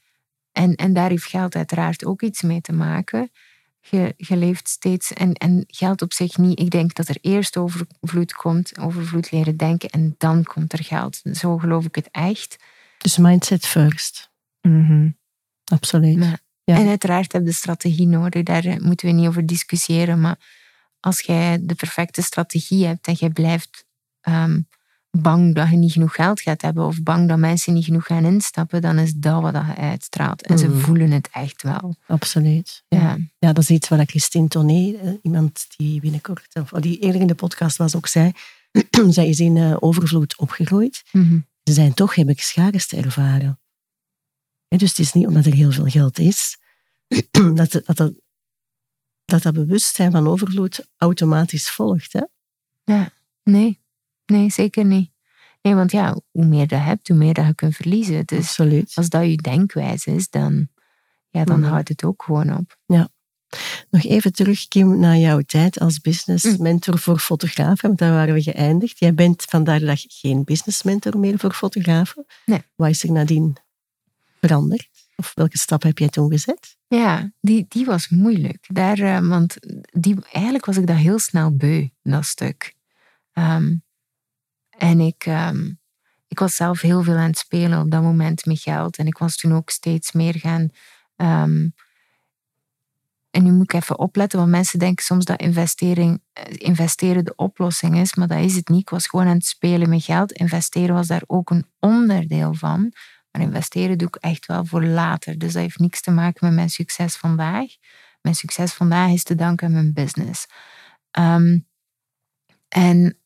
[0.53, 3.31] en, en daar heeft geld uiteraard ook iets mee te maken.
[3.81, 6.61] Je, je leeft steeds, en, en geld op zich niet.
[6.61, 11.21] Ik denk dat er eerst overvloed komt, overvloed leren denken en dan komt er geld.
[11.33, 12.57] Zo geloof ik het echt.
[12.99, 14.31] Dus mindset first.
[14.61, 15.17] Mm
[15.65, 16.25] Absoluut.
[16.65, 16.77] ja.
[16.77, 20.21] En uiteraard heb je de strategie nodig, daar moeten we niet over discussiëren.
[20.21, 20.39] Maar
[21.01, 23.87] als jij de perfecte strategie hebt en jij blijft
[24.21, 24.61] ehm,
[25.23, 28.25] bang dat je niet genoeg geld gaat hebben of bang dat mensen niet genoeg gaan
[28.25, 30.47] instappen, dan is dat wat je uitstraalt.
[30.47, 30.81] En ze mm.
[30.81, 31.97] voelen het echt wel.
[32.07, 32.85] Absoluut.
[32.89, 33.53] Ja, ja.
[33.53, 37.35] dat is iets wat Christine Tonné, eh, iemand die binnenkort, of die eerder in de
[37.35, 38.33] podcast was, ook zei.
[39.09, 41.03] zij is in uh, overvloed opgegroeid.
[41.13, 43.61] Mm Ze zijn toch, heb ik schaarste ervaren.
[44.69, 46.59] dus het is niet omdat er heel veel geld is,
[47.55, 48.13] dat, dat, dat,
[49.25, 52.13] dat, dat bewustzijn van overvloed automatisch volgt.
[52.13, 52.23] Hè?
[52.85, 53.11] Ja,
[53.43, 53.85] nee.
[54.27, 55.11] Nee, zeker niet.
[55.63, 58.25] Nee, want ja, hoe meer je hebt, hoe meer dat je kunt verliezen.
[58.25, 58.93] Dus Absoluut.
[58.95, 60.69] als dat je denkwijze is, dan,
[61.29, 61.71] ja, dan mhm.
[61.71, 62.79] houdt het ook gewoon op.
[62.87, 63.09] Ja.
[63.91, 66.63] Nog even terug, Kim, naar jouw tijd als business mm.
[66.63, 68.99] mentor voor fotografen, want daar waren we geëindigd.
[68.99, 72.27] Jij bent vandaag de dag geen business mentor meer voor fotografen.
[72.45, 72.63] Nee.
[72.75, 73.57] Wat is er nadien
[74.41, 74.89] veranderd?
[75.17, 76.77] Of welke stap heb jij toen gezet?
[76.87, 78.65] Ja, die, die was moeilijk.
[78.69, 79.57] Daar, uh, want
[79.93, 82.75] die, eigenlijk was ik dat heel snel beu, dat stuk.
[83.33, 83.85] Um,
[84.79, 85.81] en ik, um,
[86.29, 88.97] ik was zelf heel veel aan het spelen op dat moment met geld.
[88.97, 90.69] En ik was toen ook steeds meer gaan.
[91.17, 91.75] Um,
[93.37, 97.35] en nu moet ik even opletten, want mensen denken soms dat investering, eh, investeren de
[97.35, 98.81] oplossing is, maar dat is het niet.
[98.81, 100.33] Ik was gewoon aan het spelen met geld.
[100.33, 102.93] Investeren was daar ook een onderdeel van.
[103.31, 105.39] Maar investeren doe ik echt wel voor later.
[105.39, 107.67] Dus dat heeft niks te maken met mijn succes vandaag.
[108.21, 110.47] Mijn succes vandaag is te danken aan mijn business.
[111.19, 111.67] Um,
[112.69, 113.19] en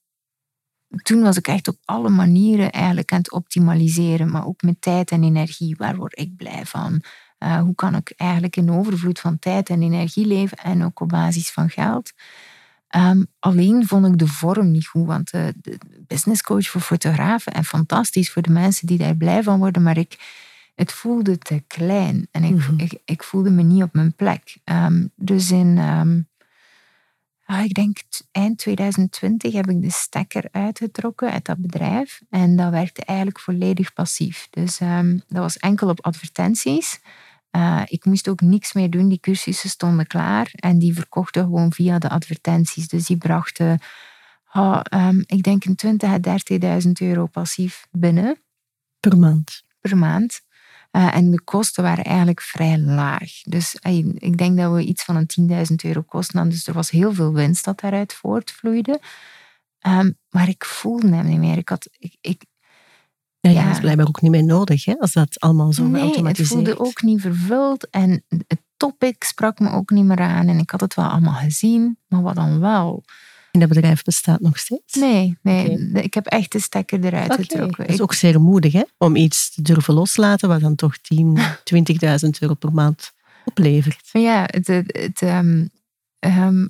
[1.02, 5.10] toen was ik echt op alle manieren eigenlijk aan het optimaliseren, maar ook met tijd
[5.10, 5.76] en energie.
[5.78, 7.02] Waar word ik blij van?
[7.38, 11.08] Uh, hoe kan ik eigenlijk in overvloed van tijd en energie leven en ook op
[11.08, 12.12] basis van geld?
[12.96, 17.52] Um, alleen vond ik de vorm niet goed, want de, de business coach voor fotografen
[17.52, 20.18] en fantastisch voor de mensen die daar blij van worden, maar ik,
[20.74, 24.56] het voelde te klein en ik, mm ik, ik, voelde me niet op mijn plek.
[24.64, 26.28] Um, dus in um,
[27.50, 27.98] Ah, ik denk
[28.32, 32.22] eind 2020 heb ik de stekker uitgetrokken uit dat bedrijf.
[32.28, 34.48] En dat werkte eigenlijk volledig passief.
[34.50, 37.00] Dus ehm, dat was enkel op advertenties.
[37.56, 39.08] Uh, ik moest ook niks meer doen.
[39.08, 40.50] Die cursussen stonden klaar.
[40.52, 42.88] En die verkochten gewoon via de advertenties.
[42.88, 43.78] Dus die brachten,
[44.52, 46.18] oh, um, ik denk, een 20.000 à
[46.82, 48.40] 30.000 euro passief binnen.
[49.00, 49.64] Per maand?
[49.80, 50.40] Per maand.
[50.92, 53.30] Uh, en de kosten waren eigenlijk vrij laag.
[53.42, 56.54] Dus uh, ik denk dat we iets van een 10.000 euro kosten hadden.
[56.54, 59.00] Dus er was heel veel winst dat daaruit voortvloeide.
[59.86, 61.56] Um, maar ik voelde hem niet meer.
[61.56, 62.44] Ik had, ik, ik,
[63.40, 66.00] ja, ja, dat is blijkbaar ook niet meer nodig, hè, als dat allemaal zo nee,
[66.00, 67.90] geautomatiseerd het voelde ook niet vervuld.
[67.90, 70.48] En het topic sprak me ook niet meer aan.
[70.48, 73.04] En ik had het wel allemaal gezien, maar wat dan wel?
[73.50, 74.94] En dat bedrijf bestaat nog steeds?
[74.94, 75.90] Nee, nee.
[75.92, 77.84] ik heb echt de stekker eruit getrokken.
[77.86, 78.82] Dat is ook zeer moedig, hè?
[78.98, 81.42] Om iets te durven loslaten wat dan toch 10, 20.000
[82.40, 83.12] euro per maand
[83.44, 84.08] oplevert.
[84.12, 85.66] Ja, het, het, ehm,
[86.18, 86.66] ehm,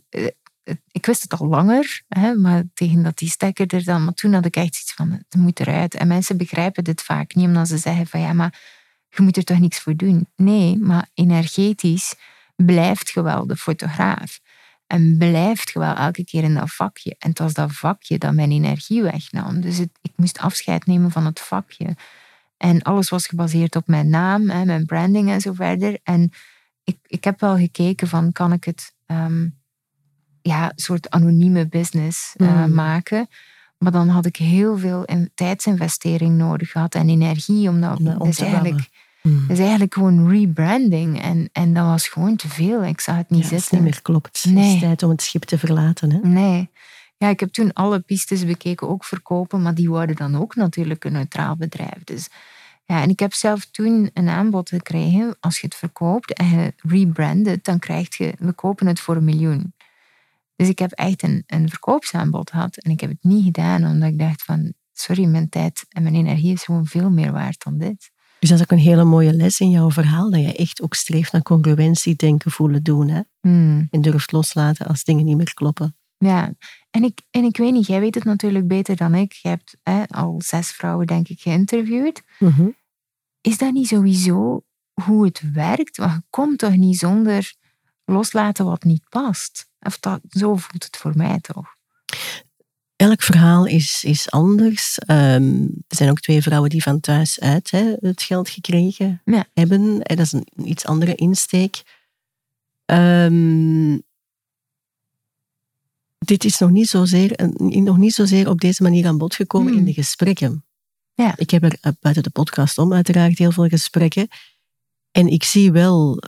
[0.91, 4.05] ik wist het al langer, hè, maar tegen dat die stekker er dan...
[4.05, 5.95] Maar toen had ik echt iets van, het moet eruit.
[5.95, 8.61] En mensen begrijpen dit vaak niet, omdat ze zeggen van, ja, maar
[9.09, 10.29] je moet er toch niks voor doen.
[10.37, 12.15] Nee, maar energetisch
[12.57, 14.41] blijft je wel de fotograaf.
[14.91, 17.17] En blijft je wel elke keer in dat vakje.
[17.19, 19.61] En het was dat vakje dat mijn energie wegnam.
[19.61, 21.97] Dus ik moest afscheid nemen van het vakje.
[22.57, 25.99] En alles was gebaseerd op mijn naam, hè, mijn branding en zo verder.
[26.03, 26.31] En
[26.85, 29.59] ik, ik heb wel gekeken van, kan ik het um,
[30.43, 33.29] ja, een soort anonieme business uh, maken?
[33.79, 37.69] Maar dan had ik heel veel in, tijdsinvestering nodig gehad en energie.
[37.69, 38.89] Om dat is eigenlijk,
[39.23, 39.45] mm.
[39.49, 41.23] is eigenlijk gewoon rebranding.
[41.23, 42.85] En, en dat was gewoon te veel.
[42.85, 43.57] Ik zag het niet zitten.
[43.57, 44.45] Het is niet meer klopt.
[44.45, 44.65] Nee.
[44.65, 46.13] Het is tijd om het schip te verlaten.
[46.13, 46.19] Hè?
[46.19, 46.71] Nee.
[47.17, 51.05] Ja, ik heb toen alle pistes bekeken, ook verkopen, maar die worden dan ook natuurlijk
[51.05, 52.05] een neutraal bedrijf.
[52.05, 52.29] Dus
[52.85, 56.73] ja, en ik heb zelf toen een aanbod gekregen, als je het verkoopt en je
[56.77, 59.75] rebrandt dan krijg je, we kopen het voor een miljoen.
[60.57, 64.09] Dus ik heb echt een, een verkoopsaanbod gehad en ik heb het niet gedaan, omdat
[64.09, 67.79] ik dacht van, sorry, mijn tijd en mijn energie is gewoon veel meer waard dan
[67.79, 68.11] dit.
[68.41, 70.95] Dus dat is ook een hele mooie les in jouw verhaal, dat je echt ook
[70.95, 73.09] streeft naar congruentie, denken, voelen, doen.
[73.09, 73.21] Hè?
[73.41, 73.89] Hmm.
[73.91, 75.97] En durft loslaten als dingen niet meer kloppen.
[76.19, 76.53] Ja,
[76.91, 79.33] en ik, en ik weet niet, jij weet het natuurlijk beter dan ik.
[79.33, 82.23] Je hebt hè, al zes vrouwen, denk ik, geïnterviewd.
[82.39, 82.69] Mhm.
[83.41, 84.65] Is dat niet sowieso
[85.05, 85.97] hoe het werkt?
[85.97, 87.55] Want je komt toch niet zonder
[88.05, 89.69] loslaten wat niet past?
[89.81, 91.77] Of dat, zo voelt het voor mij toch.
[93.01, 94.99] Elk verhaal is, is anders.
[95.07, 99.23] Um, er zijn ook twee vrouwen die van thuis uit hè, het geld gekregen
[99.55, 99.99] hebben.
[99.99, 101.83] Dat is een iets andere insteek.
[102.87, 104.03] Um,
[106.19, 109.77] dit is nog niet, zozeer, nog niet zozeer op deze manier aan bod gekomen in
[109.77, 109.87] hmm.
[109.87, 110.65] de gesprekken.
[111.15, 111.37] Ja.
[111.37, 114.29] Ik heb er eh, buiten de podcast om uiteraard heel veel gesprekken.
[115.11, 116.23] En ik zie wel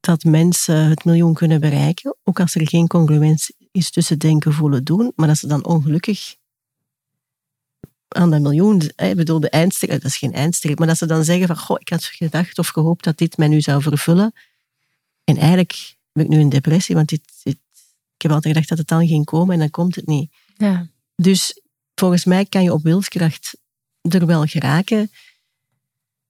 [0.00, 4.84] dat mensen het miljoen kunnen bereiken, ook als er geen congruentie is tussen denken, voelen,
[4.84, 6.36] doen, maar dat ze dan ongelukkig
[8.08, 11.24] aan dat miljoen, ik bedoel de eindstreep, dat is geen eindstreep, maar dat ze dan
[11.24, 14.32] zeggen van, goh, ik had gedacht of gehoopt dat dit mij nu zou vervullen.
[15.24, 17.58] En eigenlijk ben ik nu in depressie, want dit, dit
[18.20, 20.32] ik heb altijd gedacht dat het dan ging komen en dan komt het niet.
[20.56, 20.88] Ja.
[21.14, 21.60] Dus
[21.94, 23.56] volgens mij kan je op wilskracht
[24.02, 25.10] er wel geraken.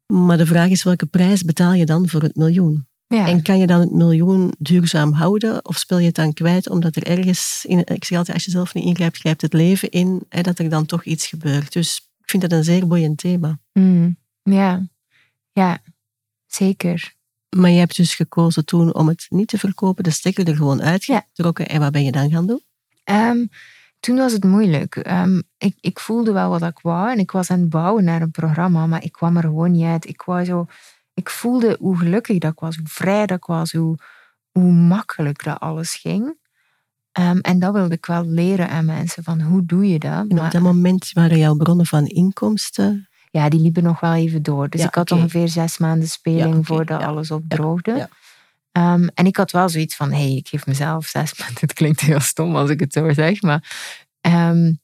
[0.07, 2.87] Maar de vraag is, welke prijs betaal je dan voor het miljoen?
[3.15, 3.27] Ja.
[3.27, 5.65] En kan je dan het miljoen duurzaam houden?
[5.65, 7.65] Of speel je het dan kwijt omdat er ergens...
[7.69, 10.23] In, ik zeg altijd, als je zelf niet ingrijpt, grijpt het leven in.
[10.29, 11.73] Hè, dat er dan toch iets gebeurt.
[11.73, 13.59] Dus ik vind dat een zeer boeiend thema.
[13.73, 14.17] Mm.
[14.43, 14.87] Ja.
[15.53, 15.79] ja,
[16.47, 17.15] zeker.
[17.57, 20.83] Maar je hebt dus gekozen toen om het niet te verkopen, de stekker er gewoon
[20.83, 21.65] uitgetrokken.
[21.65, 21.71] Ja.
[21.71, 22.63] En wat ben je dan gaan doen?
[23.05, 23.49] Um,
[24.01, 24.97] toen was het moeilijk.
[24.97, 28.23] Um, ik, ik voelde wel wat ik wou en ik was aan het bouwen naar
[28.23, 30.09] een programma, maar ik kwam er gewoon niet uit.
[30.09, 30.67] Ik, wou zo,
[31.15, 33.99] ik voelde hoe gelukkig dat ik was, hoe vrij dat ik was, hoe,
[34.51, 36.39] hoe makkelijk dat alles ging.
[37.19, 40.29] Um, en dat wilde ik wel leren aan mensen, van hoe doe je dat?
[40.29, 44.43] En op dat moment waren jouw bronnen van inkomsten ja, die liepen nog wel even
[44.43, 44.69] door.
[44.69, 48.09] Dus ik had ongeveer zes maanden speling voordat alles opdroogde.
[48.73, 51.61] Um, en ik had wel zoiets van, hé, hey, ik geef mezelf zes maanden.
[51.61, 53.99] Het klinkt heel stom als ik het zo zeg, maar...
[54.21, 54.81] Um,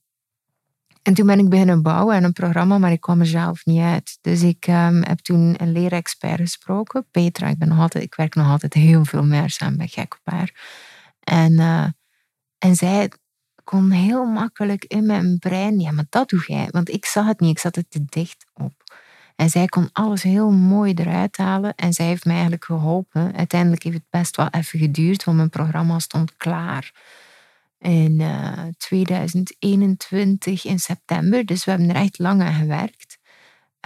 [1.07, 3.81] en toen ben ik beginnen bouwen aan een programma, maar ik kwam er zelf niet
[3.81, 4.19] uit.
[4.21, 7.49] Dus ik um, heb toen een leerexpert gesproken, Petra.
[7.49, 10.55] Ik, ben nog altijd, ik werk nog altijd heel veel meer samen bij Gekpaar.
[11.21, 11.87] En, uh,
[12.59, 13.11] en zij
[13.65, 16.69] kon heel makkelijk in mijn brein, ja, maar dat doe jij.
[16.71, 18.73] Want ik zag het niet, ik zat het te dicht op.
[19.37, 21.75] En zij kon alles heel mooi eruit halen.
[21.75, 23.37] En zij heeft mij eigenlijk geholpen.
[23.37, 26.93] Uiteindelijk heeft het best wel even geduurd, want mijn programma stond klaar.
[27.79, 28.23] In
[28.79, 31.45] 2021 eh, in september.
[31.45, 33.19] Dus we hebben er echt lang aan gewerkt.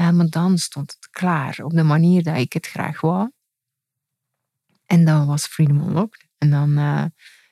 [0.00, 3.30] Uh, maar dan stond het klaar op de manier dat ik het graag wou.
[4.86, 6.28] En dan was Freedom Unlocked.
[6.38, 7.04] En dan uh,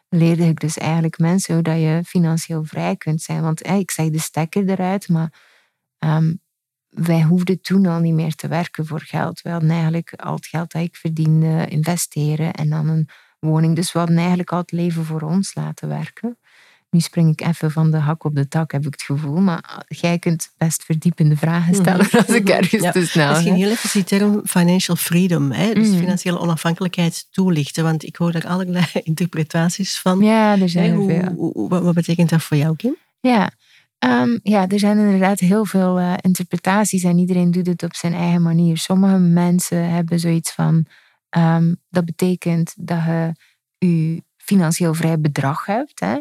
[0.09, 3.43] leerde ik dus eigenlijk mensen hoe dat je financieel vrij kunt zijn.
[3.43, 5.33] Want ik zeg de stekker eruit, maar
[5.99, 6.35] ehm,
[6.89, 9.43] wij hoefden toen al niet meer te werken voor geld.
[9.43, 13.77] We hadden eigenlijk al het geld dat ik verdiende investeren en dan een woning.
[13.77, 16.39] Dus we hadden eigenlijk al het leven voor ons laten werken.
[16.91, 19.41] Nu spring ik even van de hak op de tak, heb ik het gevoel.
[19.41, 21.81] Maar jij kunt best verdiepende vragen mhm.
[21.81, 25.75] stellen als ik ergens ja, te snel Misschien heel even die term financial freedom, hè?
[25.75, 25.99] dus mhm.
[25.99, 27.85] financiële onafhankelijkheid toelichten.
[27.85, 30.21] Want ik hoor daar allerlei interpretaties van.
[30.21, 31.69] Ja, er zijn er veel.
[31.69, 32.97] wat, betekent dat voor jou, Kim?
[33.21, 33.51] Ja,
[33.99, 38.15] um, ja, er zijn inderdaad heel veel uh, interpretaties en iedereen doet het op zijn
[38.15, 38.77] eigen manier.
[38.77, 40.87] Sommige mensen hebben zoiets van,
[41.37, 43.35] um, dat betekent dat je
[43.79, 46.01] je financieel vrij bedrag hebt.
[46.01, 46.19] Hè?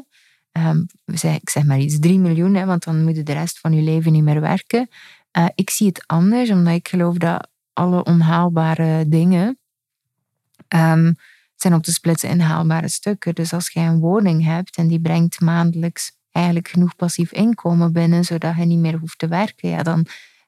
[0.52, 0.86] um,
[1.22, 3.82] ik zeg maar iets, 3 miljoen, hè, want dan moet je de rest van je
[3.82, 4.90] leven niet meer werken.
[5.38, 9.58] Uh, ik zie het anders, omdat ik geloof dat alle onhaalbare dingen
[10.76, 11.16] um,
[11.56, 13.36] zijn op te splitsen in haalbare stukken.
[13.36, 18.24] Dus als jij een woning hebt en die brengt maandelijks eigenlijk genoeg passief inkomen binnen,
[18.24, 20.06] zodat je niet meer hoeft te werken, ja, dan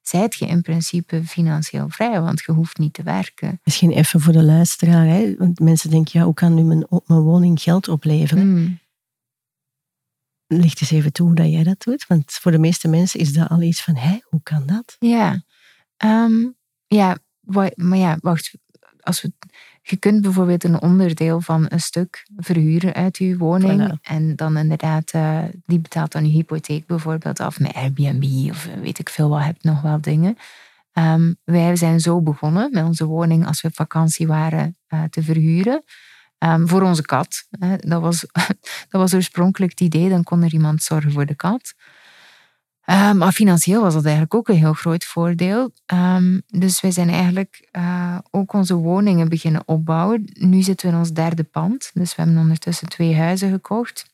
[0.09, 3.59] zijt je in principe financieel vrij, want je hoeft niet te werken.
[3.63, 5.35] Misschien even voor de luisteraar, hè?
[5.37, 8.51] want mensen denken, ja, hoe kan nu mijn, mijn woning geld opleveren?
[8.51, 8.79] Mm.
[10.47, 13.33] Licht eens even toe hoe dat jij dat doet, want voor de meeste mensen is
[13.33, 14.95] dat al iets van, hé, hoe kan dat?
[14.99, 15.43] Ja,
[15.97, 16.47] ehm,
[16.87, 17.17] ja,
[17.75, 18.57] maar ja, wacht,
[18.99, 19.31] als we
[19.89, 23.99] je kunt bijvoorbeeld een onderdeel van een stuk verhuren uit je woning.
[24.01, 28.99] En dan inderdaad, uh, die betaalt dan je hypotheek bijvoorbeeld af met Airbnb of weet
[28.99, 30.37] ik veel wat, hebt nog wel dingen.
[30.93, 35.83] Um, wij zijn zo begonnen met onze woning als we vakantie waren uh, te verhuren.
[36.39, 37.47] Um, voor onze kat.
[37.77, 38.25] dat, was,
[38.89, 41.73] dat was oorspronkelijk het idee, dan kon er iemand zorgen voor de kat.
[42.89, 45.71] Uh, maar financieel was dat eigenlijk ook een heel groot voordeel.
[45.93, 50.29] Um, dus wij zijn eigenlijk uh, ook onze woningen beginnen opbouwen.
[50.33, 51.91] Nu zitten we in ons derde pand.
[51.93, 54.13] Dus we hebben ondertussen twee huizen gekocht.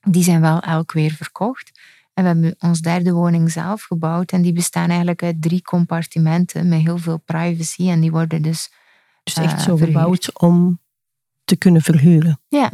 [0.00, 1.80] Die zijn wel elk weer verkocht.
[2.14, 4.32] En we hebben ons derde woning zelf gebouwd.
[4.32, 7.88] En die bestaan eigenlijk uit drie compartimenten met heel veel privacy.
[7.88, 8.70] En die worden dus.
[9.22, 10.80] Dus echt uh, zo gebouwd om
[11.44, 12.40] te kunnen verhuren.
[12.48, 12.72] Ja.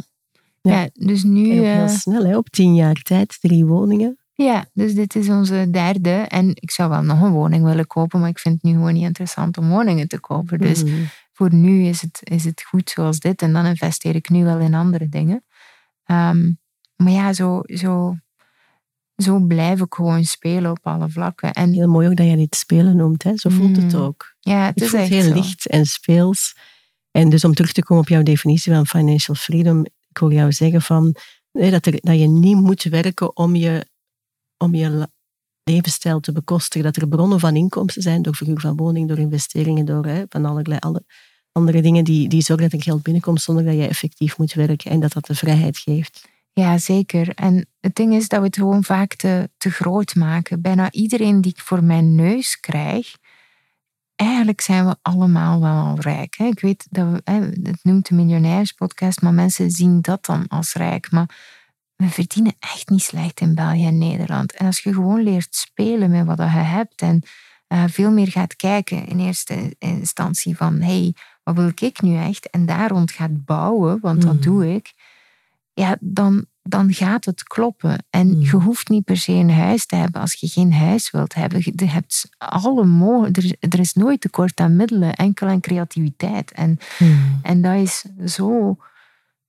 [0.61, 1.51] Ja, dus nu.
[1.51, 2.37] En heel snel, hè?
[2.37, 4.22] op tien jaar tijd, drie woningen.
[4.35, 6.09] Ja, dus dit is onze derde.
[6.09, 8.93] En ik zou wel nog een woning willen kopen, maar ik vind het nu gewoon
[8.93, 10.59] niet interessant om woningen te kopen.
[10.59, 10.93] Dus mhm.
[11.33, 13.41] voor nu is het, is het goed zoals dit.
[13.41, 15.43] En dan investeer ik nu wel in andere dingen.
[16.03, 16.51] Ehm,
[16.95, 18.17] maar ja, zo, zo,
[19.15, 21.51] zo blijf ik gewoon spelen op alle vlakken.
[21.51, 23.37] En, heel mooi ook dat je dit spelen noemt, hè?
[23.37, 24.01] zo voelt het mhm.
[24.01, 24.35] ook.
[24.39, 26.55] Ja, het, is voelt echt heel licht en speels.
[27.11, 30.51] En dus om terug te komen op jouw definitie van financial freedom, ik wil jou
[30.51, 31.15] zeggen van,
[31.51, 33.91] dat, er, dat je niet moet werken om je
[34.57, 35.07] om je
[35.63, 36.93] levensstijl te bekostigen.
[36.93, 40.45] Dat er bronnen van inkomsten zijn door verhuur van woning, door investeringen, door hè, van
[40.45, 41.03] allerlei alle
[41.51, 44.91] andere dingen die, die zorgen dat er geld binnenkomt zonder dat je effectief moet werken
[44.91, 46.31] en dat dat de vrijheid geeft.
[46.53, 47.29] Ja, zeker.
[47.29, 50.61] En het ding is dat we het gewoon vaak te, te groot maken.
[50.61, 53.15] Bijna iedereen die ik voor mijn neus krijg,
[54.15, 56.37] eigenlijk zijn we allemaal wel al rijk.
[56.37, 57.21] Ik weet dat we,
[57.63, 61.11] het noemt de miljonairspodcast, maar mensen zien dat dan als rijk.
[61.11, 61.52] Maar
[62.03, 64.53] we verdienen echt niet slecht in België en Nederland.
[64.53, 67.23] En als je gewoon leert spelen met wat je hebt en
[67.67, 72.49] uh, veel meer gaat kijken in eerste instantie van hey, wat wil ik nu echt?
[72.49, 74.41] En daar rond gaat bouwen, want dat hmm.
[74.41, 74.93] doe ik.
[75.73, 78.05] Ja, dan, dan gaat het kloppen.
[78.09, 78.41] En hmm.
[78.41, 81.61] je hoeft niet per se een huis te hebben als je geen huis wilt hebben.
[81.63, 86.51] Je hebt alle er, er is nooit tekort aan middelen, enkel aan creativiteit.
[86.51, 87.39] En, hmm.
[87.41, 88.77] en dat is zo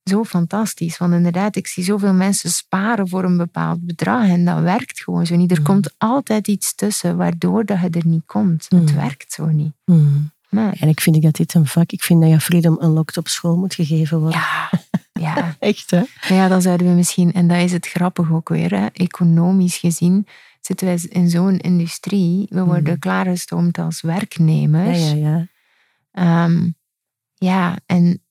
[0.09, 0.97] zo fantastisch.
[0.97, 5.25] Want inderdaad, ik zie zoveel mensen sparen voor een bepaald bedrag en dat werkt gewoon
[5.25, 5.51] zo niet.
[5.51, 5.63] Er mm.
[5.63, 8.65] komt altijd iets tussen waardoor dat je er niet komt.
[8.69, 8.95] Het mm.
[8.95, 9.73] werkt zo niet.
[9.85, 10.33] Mm.
[10.49, 13.57] En ik vind dat dit een vak, ik vind dat je Freedom Unlocked op school
[13.57, 14.39] moet gegeven worden.
[14.39, 14.69] Ja,
[15.13, 15.55] ja.
[15.59, 16.03] Echt hè?
[16.27, 20.27] Ja, dan zouden we misschien, en dat is het grappig ook weer, hè, economisch gezien
[20.65, 22.45] zitten wij in zo'n industrie.
[22.49, 24.99] We worden klaargestoomd als werknemers.
[24.99, 25.47] Ja, ja,
[26.11, 26.45] ja.
[26.45, 26.75] Um,
[27.33, 28.24] ja, en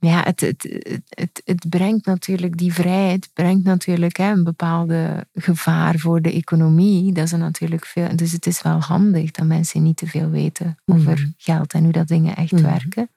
[0.00, 5.98] ja, het, het, het, het, brengt natuurlijk die vrijheid, brengt natuurlijk hè, een bepaalde gevaar
[5.98, 7.12] voor de economie.
[7.12, 8.16] Dat is natuurlijk veel.
[8.16, 11.34] Dus het is wel handig dat mensen niet te veel weten over mm.
[11.36, 12.62] geld en hoe dat dingen echt mm.
[12.62, 13.10] werken.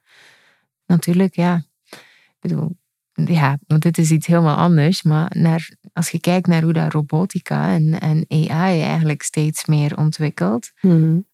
[0.86, 1.64] Natuurlijk, ja.
[1.90, 2.76] Ik bedoel,
[3.12, 5.02] ja, want dit is iets helemaal anders.
[5.02, 9.96] Maar naar, als je kijkt naar hoe dat robotica en, en AI eigenlijk steeds meer
[9.96, 11.24] ontwikkelt, mm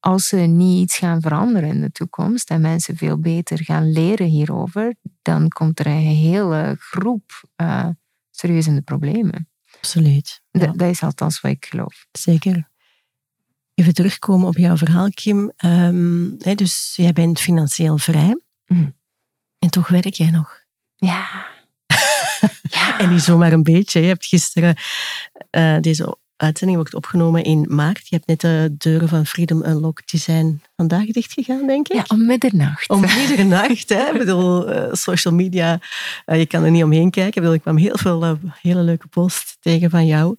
[0.00, 4.26] als ze niet iets gaan veranderen in de toekomst en mensen veel beter gaan leren
[4.26, 7.88] hierover, dan komt er een hele groep uh,
[8.30, 9.48] serieus in de problemen.
[9.76, 10.42] Absoluut.
[10.50, 12.06] Dat is althans wat ik geloof.
[12.12, 12.68] Zeker.
[13.74, 15.52] Even terugkomen op jouw verhaal, Kim.
[15.64, 18.40] Um, hè, dus jij bent financieel vrij.
[18.66, 18.96] Mm.
[19.58, 20.64] En toch werk jij nog.
[20.96, 21.46] Ja.
[22.70, 22.98] ja.
[22.98, 24.00] en niet zomaar een beetje.
[24.00, 24.76] Je hebt gisteren
[25.50, 28.08] uh, deze uitzending wordt opgenomen in maart.
[28.08, 31.96] Je hebt net de deuren van Freedom Unlocked, die zijn vandaag dicht gegaan, denk ik.
[31.96, 32.88] Ja, om middernacht.
[32.88, 34.10] Om middernacht, hè.
[34.12, 35.80] Ik bedoel, uh, social media,
[36.26, 37.26] uh, je kan er niet omheen kijken.
[37.26, 40.36] Ik, bedoel, ik kwam heel veel uh, hele leuke posts tegen van jou.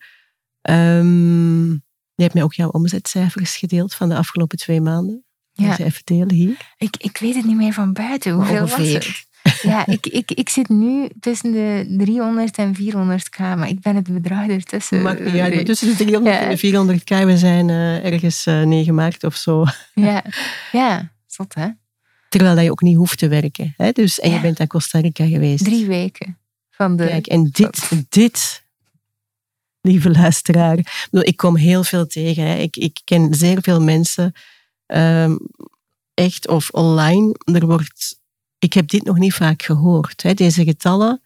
[0.69, 1.69] Um,
[2.15, 5.25] je hebt mij ook jouw omzetcijfers gedeeld van de afgelopen twee maanden.
[5.53, 5.77] Ja.
[5.77, 6.57] even delen hier?
[6.77, 8.31] Ik, ik weet het niet meer van buiten.
[8.31, 9.29] Hoeveel was het?
[9.61, 14.13] Ja, ik, ik, ik zit nu tussen de 300 en 400k, maar ik ben het
[14.13, 15.01] bedrag ertussen.
[15.01, 18.95] Mag niet uit, tussen de 300 en de 400k, we zijn uh, ergens uh, 9
[18.95, 19.65] maart of zo.
[19.93, 20.23] Ja,
[20.71, 21.67] ja zot hè.
[22.29, 23.73] Terwijl dat je ook niet hoeft te werken.
[23.77, 23.91] Hè?
[23.91, 25.63] Dus, en je bent naar Costa Rica geweest.
[25.63, 26.37] Drie weken.
[26.69, 27.05] Van de...
[27.05, 28.63] Kijk, en dit, dit
[29.81, 31.07] lieve luisteraar.
[31.11, 32.43] Ik kom heel veel tegen.
[32.43, 32.55] Hè.
[32.55, 34.33] Ik, ik ken zeer veel mensen,
[34.87, 35.39] um,
[36.13, 37.35] echt of online.
[37.43, 38.20] Er wordt
[38.61, 40.23] ik heb dit nog niet vaak gehoord.
[40.23, 40.33] Hè.
[40.33, 41.21] Deze getallen.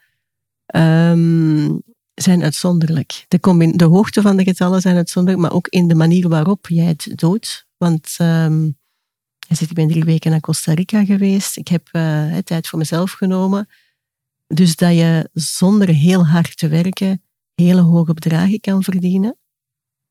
[0.75, 1.81] Um,
[2.13, 3.25] zijn uitzonderlijk.
[3.27, 6.85] De, de hoogte van de getallen zijn uitzonderlijk, maar ook in de manier waarop jij
[6.85, 7.67] het doet.
[7.77, 8.77] Want um,
[9.47, 11.57] ik ben drie weken naar Costa Rica geweest.
[11.57, 13.69] Ik heb uh, tijd voor mezelf genomen.
[14.47, 17.23] Dus dat je zonder heel hard te werken
[17.55, 19.37] hele hoge bedragen kan verdienen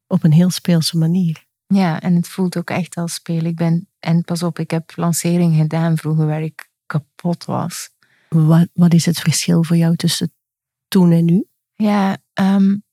[0.07, 1.45] op een heel speelse manier.
[1.67, 3.47] Ja, en het voelt ook echt als spelen.
[3.47, 7.91] Ik ben, en pas op, ik heb lancering gedaan vroeger waar ik kapot was.
[8.29, 10.33] Wat, wat is het verschil voor jou tussen
[10.89, 11.47] toen en nu?
[11.75, 12.85] Ja, um,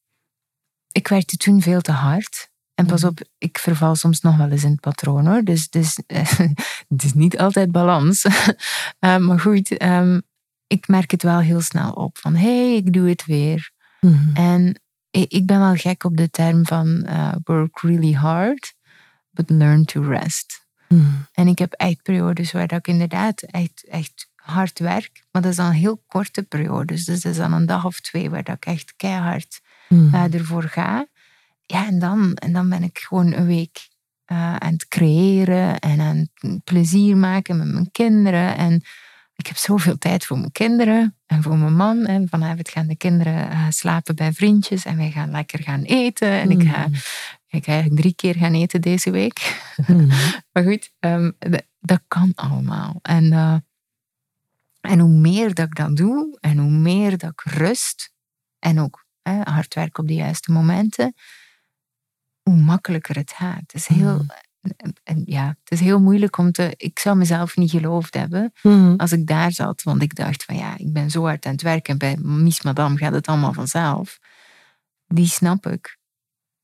[0.91, 2.49] ik werkte toen veel te hard.
[2.73, 3.09] En pas mhm.
[3.09, 5.43] op, ik verval soms nog wel eens in het patroon hoor.
[5.43, 5.99] Dus, dus
[6.87, 8.25] het is niet altijd balans.
[8.25, 10.21] uh, maar goed, um,
[10.67, 12.17] ik merk het wel heel snel op.
[12.17, 13.71] Van hé, hey, ik doe het weer.
[13.99, 14.35] Mhm.
[14.35, 18.73] En ik ben wel gek op de term van uh, work really hard,
[19.29, 20.65] but learn to rest.
[20.91, 21.09] Mhm.
[21.33, 25.57] En ik heb echt periodes waar ik inderdaad echt, echt hard werk, maar dat is
[25.57, 27.05] dan heel korte periodes.
[27.05, 30.13] Dus dat is dan een dag of twee waar ik echt keihard mm.
[30.13, 31.07] uh, ervoor ga.
[31.65, 33.89] Ja, en dan, en dan ben ik gewoon een week
[34.31, 38.57] uh, aan het creëren en aan het plezier maken met mijn kinderen.
[38.57, 38.83] En
[39.35, 42.05] ik heb zoveel tijd voor mijn kinderen en voor mijn man.
[42.05, 46.29] En vanavond gaan de kinderen uh, slapen bij vriendjes en wij gaan lekker gaan eten.
[46.29, 46.87] En ik ga,
[47.51, 47.59] mm.
[47.59, 49.61] ik ga eigenlijk drie keer gaan eten deze week.
[49.87, 50.07] Mm.
[50.51, 51.37] maar goed, um,
[51.79, 52.99] dat kan allemaal.
[53.01, 53.55] En uh,
[54.81, 58.13] en hoe meer dat ik dat doe en hoe meer dat ik rust
[58.59, 61.13] en ook hè, hard werk op de juiste momenten,
[62.41, 63.59] hoe makkelijker het gaat.
[63.59, 64.93] Het is heel, mm.
[65.03, 66.73] en ja, het is heel moeilijk om te.
[66.77, 68.93] Ik zou mezelf niet geloofd hebben mm.
[68.97, 71.61] als ik daar zat, want ik dacht van ja, ik ben zo hard aan het
[71.61, 74.19] werken en bij Mies Madame gaat het allemaal vanzelf.
[75.07, 75.99] Die snap ik.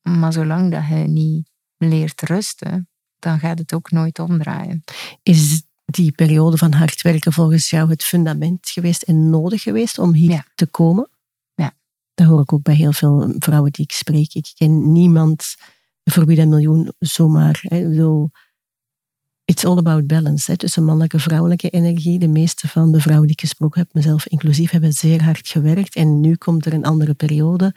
[0.08, 2.89] Maar zolang dat je niet leert rusten,
[3.20, 4.84] dan gaat het ook nooit omdraaien.
[5.24, 10.14] Is die periode van hard werken volgens jou het fundament geweest en nodig geweest om
[10.14, 11.10] hier te komen?
[11.55, 11.74] Ja.
[12.14, 14.34] Dat hoor ik ook bij heel veel vrouwen die ik spreek.
[14.34, 15.55] Ik ken niemand
[16.03, 17.60] voor wie dat miljoen zomaar...
[17.62, 18.32] Hè, ik bedoel,
[19.45, 20.51] it's all about balance.
[20.51, 22.20] Hè, tussen mannelijke en vrouwelijke energie.
[22.20, 25.95] De meeste van de vrouwen die ik gesproken heb, mezelf inclusief, hebben zeer hard gewerkt.
[25.95, 27.74] En nu komt er een andere periode.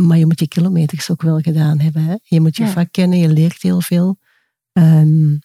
[0.00, 2.04] Maar je moet je kilometers ook wel gedaan hebben.
[2.04, 2.16] Hè?
[2.22, 4.18] Je moet je vak kennen, je leert heel veel.
[4.72, 5.40] Um,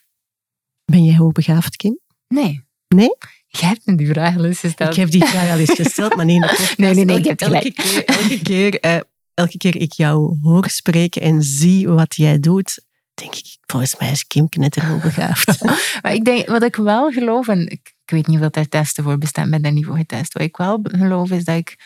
[0.84, 1.98] ben jij hoogbegaafd, Kim?
[2.28, 2.66] Nee.
[2.88, 3.16] Nee?
[3.46, 4.90] Jij hebt me die vraag al eens gesteld.
[4.90, 6.38] Ik heb die vraag al eens gesteld, maar nee,
[6.76, 9.00] nee, nee, nee, ik heb elke keer, elke keer, uh,
[9.34, 12.84] elke keer ik jou hoor spreken en zie wat jij doet,
[13.14, 15.64] denk ik, volgens mij is Kim knetterhoogbegaafd.
[16.02, 19.04] maar ik denk, wat ik wel geloof, en ik, ik weet niet of daar testen
[19.04, 20.32] voor bestaan, ben daar niet voor getest.
[20.32, 21.76] Wat ik wel geloof is dat ik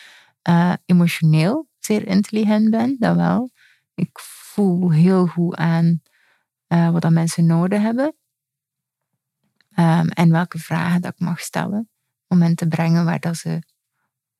[0.49, 3.49] uh, emotioneel zeer intelligent ben, dat wel.
[3.95, 6.01] Ik voel heel goed aan
[6.67, 8.15] uh, wat dat mensen nodig hebben.
[9.79, 11.89] Um, en welke vragen dat ik mag stellen
[12.27, 13.61] om hen te brengen waar dat ze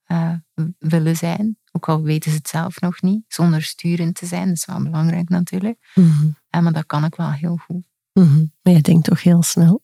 [0.07, 0.33] uh,
[0.77, 1.57] willen zijn.
[1.71, 4.47] Ook al weten ze het zelf nog niet, zonder sturend te zijn.
[4.47, 5.91] Dat is wel belangrijk natuurlijk.
[5.95, 6.37] Mm -hmm.
[6.49, 7.87] en, maar dat kan ik wel heel goed.
[8.13, 8.51] Mm -hmm.
[8.61, 9.83] Maar je denkt toch heel snel?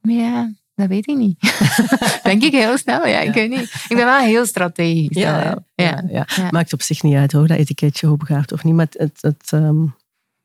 [0.00, 1.38] Ja, dat weet ik niet.
[2.22, 3.06] Denk ik heel snel?
[3.06, 3.74] Ja, ik weet niet.
[3.88, 5.16] Ik ben wel heel strategisch.
[5.16, 8.74] Ja, ja, ja, Maakt op zich niet uit hoor, dat etiketje hoogbegaafd of niet.
[8.74, 9.84] Maar het, het, um,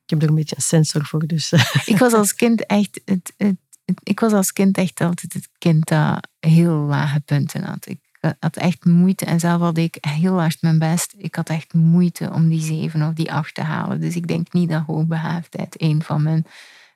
[0.03, 1.27] ik heb er een beetje een sensor voor.
[1.27, 1.51] Dus.
[1.85, 3.55] ik was als kind echt het, het
[4.03, 7.87] ik was als kind echt altijd het kind dat heel lage punten had.
[7.87, 7.99] Ik
[8.39, 11.13] had echt moeite en zelf had ik heel hard mijn best.
[11.17, 13.99] Ik had echt moeite om die zeven of die acht te halen.
[13.99, 16.45] Dus ik denk niet dat hoogbegaafdheid een van mijn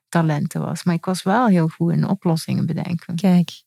[0.10, 0.84] talenten was.
[0.84, 3.16] Maar ik was wel heel goed in oplossingen bedenken.
[3.16, 3.64] Kijk.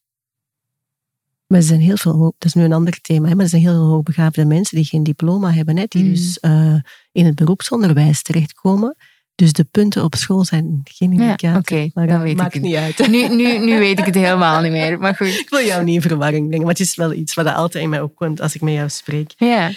[1.47, 3.72] Maar er zijn heel veel, dat is nu een ander thema, maar er zijn heel
[3.72, 6.11] veel hoogbegaafde mensen die geen diploma hebben, hè, die mm.
[6.11, 6.76] dus uh,
[7.12, 8.97] in het beroepsonderwijs terechtkomen.
[9.34, 11.49] Dus de punten op school zijn geen indicatie.
[11.49, 13.09] Ja, Oké, maar dat weet maakt ik niet uit.
[13.09, 14.99] Nu, nu, nu weet ik het helemaal niet meer.
[14.99, 15.38] Maar goed.
[15.43, 17.90] Ik wil jou niet in verwarring brengen, maar het is wel iets wat altijd in
[17.90, 19.32] mij opkomt als ik met jou spreek.
[19.36, 19.70] Ja.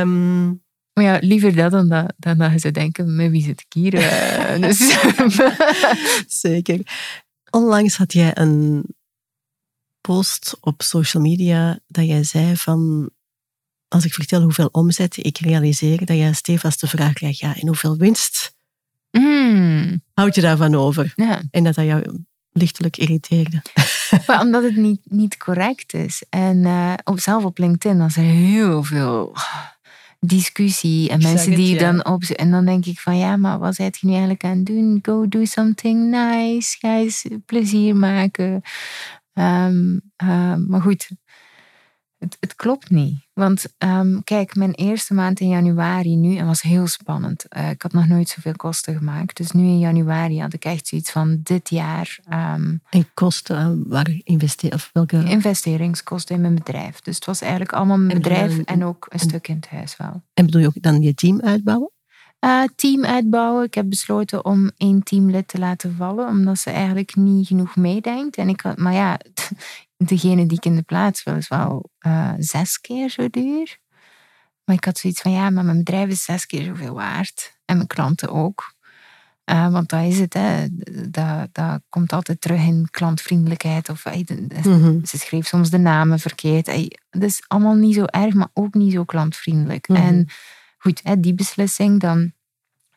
[0.00, 0.62] Um,
[0.98, 3.94] maar ja, liever dat dan dat, dan dat ze denken, met wie zit ik hier?
[3.94, 4.98] Uh, dus.
[6.42, 6.80] Zeker.
[7.50, 8.84] Onlangs had jij een
[10.00, 13.10] post op social media dat jij zei van
[13.88, 17.66] als ik vertel hoeveel omzet ik realiseer, dat jij stevast de vraag krijgt, ja, en
[17.66, 18.56] hoeveel winst
[19.10, 20.02] Mm.
[20.14, 21.12] Houd je daarvan over?
[21.16, 21.42] Ja.
[21.50, 23.62] En dat dat jou lichtelijk irriteerde.
[24.26, 26.22] Maar omdat het niet, niet correct is.
[26.30, 29.36] En uh, op, zelf op LinkedIn was er heel veel
[30.20, 33.98] discussie en mensen die dan op en dan denk ik van ja, maar wat zijt
[33.98, 34.98] je nu eigenlijk aan het doen?
[35.02, 38.62] Go do something nice, ga eens plezier maken.
[39.34, 41.10] Um, uh, maar goed,
[42.18, 43.26] het, het klopt niet.
[43.32, 47.44] Want um, kijk, mijn eerste maand in januari nu, en was heel spannend.
[47.56, 49.36] Uh, ik had nog nooit zoveel kosten gemaakt.
[49.36, 52.18] Dus nu in januari had ik echt zoiets van dit jaar.
[52.32, 55.24] Um, en kosten, waar investeer of welke?
[55.24, 57.00] Investeringskosten in mijn bedrijf.
[57.00, 60.22] Dus het was eigenlijk allemaal mijn bedrijf en ook een stuk in het huis wel.
[60.34, 61.90] En bedoel je ook dan je team uitbouwen?
[62.44, 63.64] Uh, team uitbouwen.
[63.64, 68.36] Ik heb besloten om één teamlid te laten vallen, omdat ze eigenlijk niet genoeg meedenkt.
[68.36, 69.18] En ik had, maar ja,
[70.06, 73.78] degene die ik in de plaats wil is wel uh, zes keer zo duur.
[74.64, 77.58] Maar ik had zoiets van, ja, maar mijn bedrijf is zes keer zoveel waard.
[77.64, 78.76] En mijn klanten ook.
[79.44, 80.66] Uh, want dat is het, hè.
[81.10, 83.88] Dat, dat komt altijd terug in klantvriendelijkheid.
[83.88, 84.26] Of, hey,
[84.64, 86.66] mm Ze schreef soms de namen verkeerd.
[86.66, 89.88] Hey, dat is allemaal niet zo erg, maar ook niet zo klantvriendelijk.
[89.88, 90.00] Mhm.
[90.00, 90.28] En
[90.78, 92.32] goed, hè, die beslissing, dan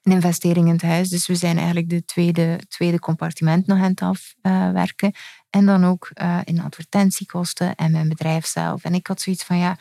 [0.03, 1.09] een investering in het huis.
[1.09, 5.13] Dus we zijn eigenlijk de tweede, tweede compartiment nog aan het afwerken.
[5.49, 8.83] en dan ook uh, in advertentiekosten en mijn bedrijf zelf.
[8.83, 9.77] En ik had zoiets van, ja,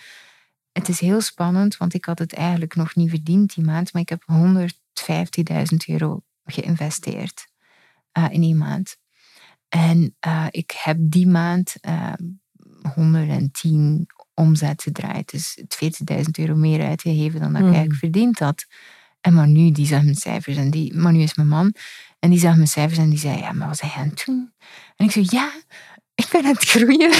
[0.73, 4.03] het is heel spannend, want ik had het eigenlijk nog niet verdiend die maand, maar
[4.03, 7.47] ik heb 150.000 euro geïnvesteerd
[8.18, 8.97] uh, in één maand.
[9.68, 11.75] En uh, ik heb die maand
[12.95, 15.31] 110 omzet gedraaid.
[15.31, 15.59] Dus
[16.14, 17.75] 40.000 euro meer uitgegeven dan dat ik hmm.
[17.75, 18.66] eigenlijk verdiend had.
[19.21, 21.75] En maar nu, die zag mijn cijfers en die, maar nu is mijn man.
[22.18, 24.23] En die zag mijn cijfers en die zei, ja, maar wat zijn jij aan het
[24.27, 24.53] doen?
[24.97, 25.53] En ik zei, ja,
[26.14, 27.12] ik ben aan het groeien.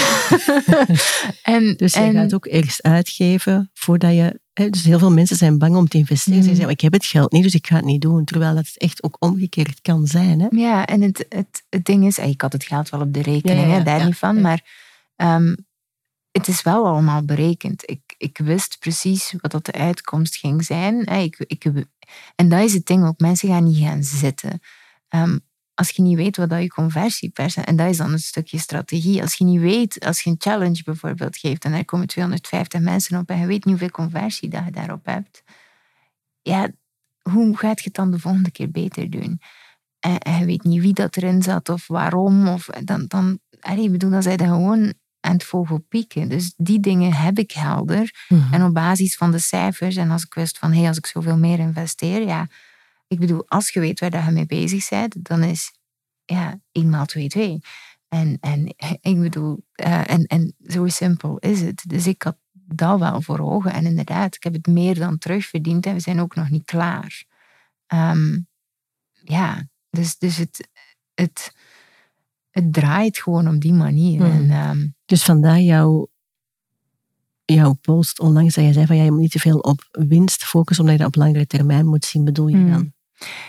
[1.55, 4.39] en, dus je gaat ook eerst uitgeven voordat je...
[4.53, 6.43] Hè, dus heel veel mensen zijn bang om te investeren.
[6.43, 6.55] Ze mm.
[6.55, 8.25] zeggen, ik heb het geld niet, dus ik ga het niet doen.
[8.25, 10.39] Terwijl dat echt ook omgekeerd kan zijn.
[10.39, 10.47] Hè?
[10.49, 13.71] Ja, en het, het, het ding is, ik had het geld wel op de rekening,
[13.71, 14.41] hè, daar niet van.
[14.41, 14.61] Maar
[15.15, 15.55] um,
[16.31, 17.89] het is wel allemaal berekend.
[17.89, 21.05] Ik, ik wist precies wat dat de uitkomst ging zijn.
[21.05, 21.65] Ik, ik,
[22.35, 23.19] en dat is het ding ook.
[23.19, 24.61] Mensen gaan niet gaan zitten.
[25.09, 25.39] Um,
[25.73, 27.67] als je niet weet wat dat je conversiepercentage...
[27.67, 29.21] En dat is dan een stukje strategie.
[29.21, 31.65] Als je niet weet, als je een challenge bijvoorbeeld geeft...
[31.65, 35.05] en er komen 250 mensen op en je weet niet hoeveel conversie dat je daarop
[35.05, 35.43] hebt...
[36.41, 36.69] Ja,
[37.21, 39.41] hoe gaat je het dan de volgende keer beter doen?
[39.99, 42.47] En, je weet niet wie dat erin zat of waarom.
[42.47, 43.39] Of, dan, dan,
[43.75, 46.29] ik bedoel, dan zijn je gewoon aan het vogelpieken.
[46.29, 48.25] Dus die dingen heb ik helder.
[48.27, 48.53] Mhm.
[48.53, 51.05] En op basis van de cijfers, en als ik wist van, hé, hey, als ik
[51.05, 52.47] zoveel meer investeer, ja,
[53.07, 55.71] ik bedoel, als je weet waar je mee bezig bent, dan is,
[56.25, 57.59] ja, 1 maal 2, 2.
[58.07, 58.75] En, en
[59.11, 61.83] ik bedoel, uh, en, en zo simpel is het.
[61.87, 63.73] Dus ik had dat wel voor ogen.
[63.73, 67.23] En inderdaad, ik heb het meer dan terugverdiend en we zijn ook nog niet klaar.
[67.93, 68.47] Um,
[69.23, 70.69] ja, dus, dus het,
[71.13, 71.53] het,
[72.49, 74.25] het draait gewoon op die manier.
[74.25, 74.31] Hmm.
[74.31, 76.07] En, ehm, dus vandaar jouw,
[77.45, 80.43] jouw post onlangs dat je zei van ja, je moet niet te veel op winst
[80.43, 82.71] focussen omdat je dat op langere termijn moet zien, bedoel je hmm.
[82.71, 82.93] dan?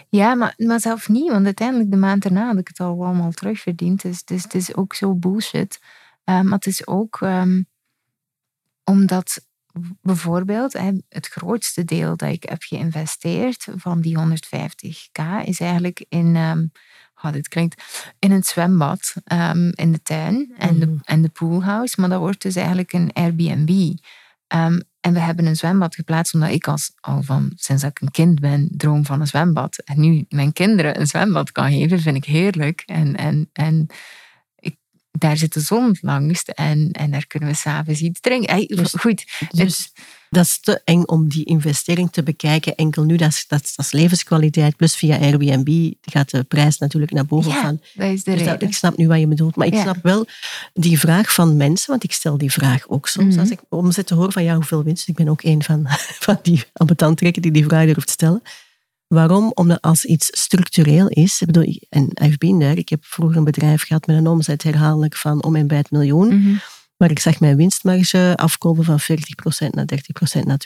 [0.09, 3.31] Ja, maar, maar zelf niet, want uiteindelijk de maand erna had ik het al allemaal
[3.31, 4.03] terugverdiend.
[4.03, 5.79] Dus, dus het is ook zo bullshit.
[6.25, 7.67] Um, maar het is ook um,
[8.85, 9.47] omdat
[10.01, 10.73] bijvoorbeeld
[11.09, 16.37] het grootste deel dat ik heb geïnvesteerd van die 150k is eigenlijk in
[17.23, 17.83] oh, dit klinkt,
[18.19, 21.01] in een zwembad um, in de tuin en, de, mm.
[21.05, 22.01] en de poolhouse.
[22.01, 23.95] Maar dat wordt dus eigenlijk een Airbnb.
[24.55, 28.01] Um, en we hebben een zwembad geplaatst omdat ik als, al van sinds dat ik
[28.01, 29.79] een kind ben, droom van een zwembad.
[29.85, 32.83] En nu mijn kinderen een zwembad kan geven, vind ik heerlijk.
[32.87, 33.87] En, en, en
[34.57, 34.77] ik,
[35.11, 38.55] daar zit de zon langs en, en daar kunnen we s'avonds iets drinken.
[38.55, 39.49] Hey, dus, goed.
[39.51, 39.93] Dus,
[40.33, 42.75] dat is te eng om die investering te bekijken.
[42.75, 44.77] Enkel nu, dat is, dat, is levenskwaliteit.
[44.77, 47.63] Plus via Airbnb gaat de prijs natuurlijk naar boven ja,
[47.95, 48.69] Dat is de dus reden.
[48.69, 49.57] ik snap nu wat je bedoelt.
[49.57, 50.27] Maar ik snap wel
[50.73, 53.35] die vraag van mensen, want ik stel die vraag ook soms.
[53.35, 53.41] Mhm.
[53.41, 55.09] Als ik omzet te horen van ja, hoeveel winst.
[55.09, 55.85] Ik ben ook een van,
[56.27, 58.43] van die ambetantrekken die die vraag durft stellen.
[59.07, 59.51] Waarom?
[59.55, 63.45] Omdat als iets structureel is, ik bedoel, en I've been there, ik heb vroeger een
[63.45, 66.27] bedrijf gehad met een omzet herhaaldelijk van om en bij het miljoen.
[66.27, 66.55] Mhm.
[67.03, 69.05] Maar ik zag mijn winstmarge afkomen van 40%
[69.71, 69.87] naar
[70.41, 70.61] 30% naar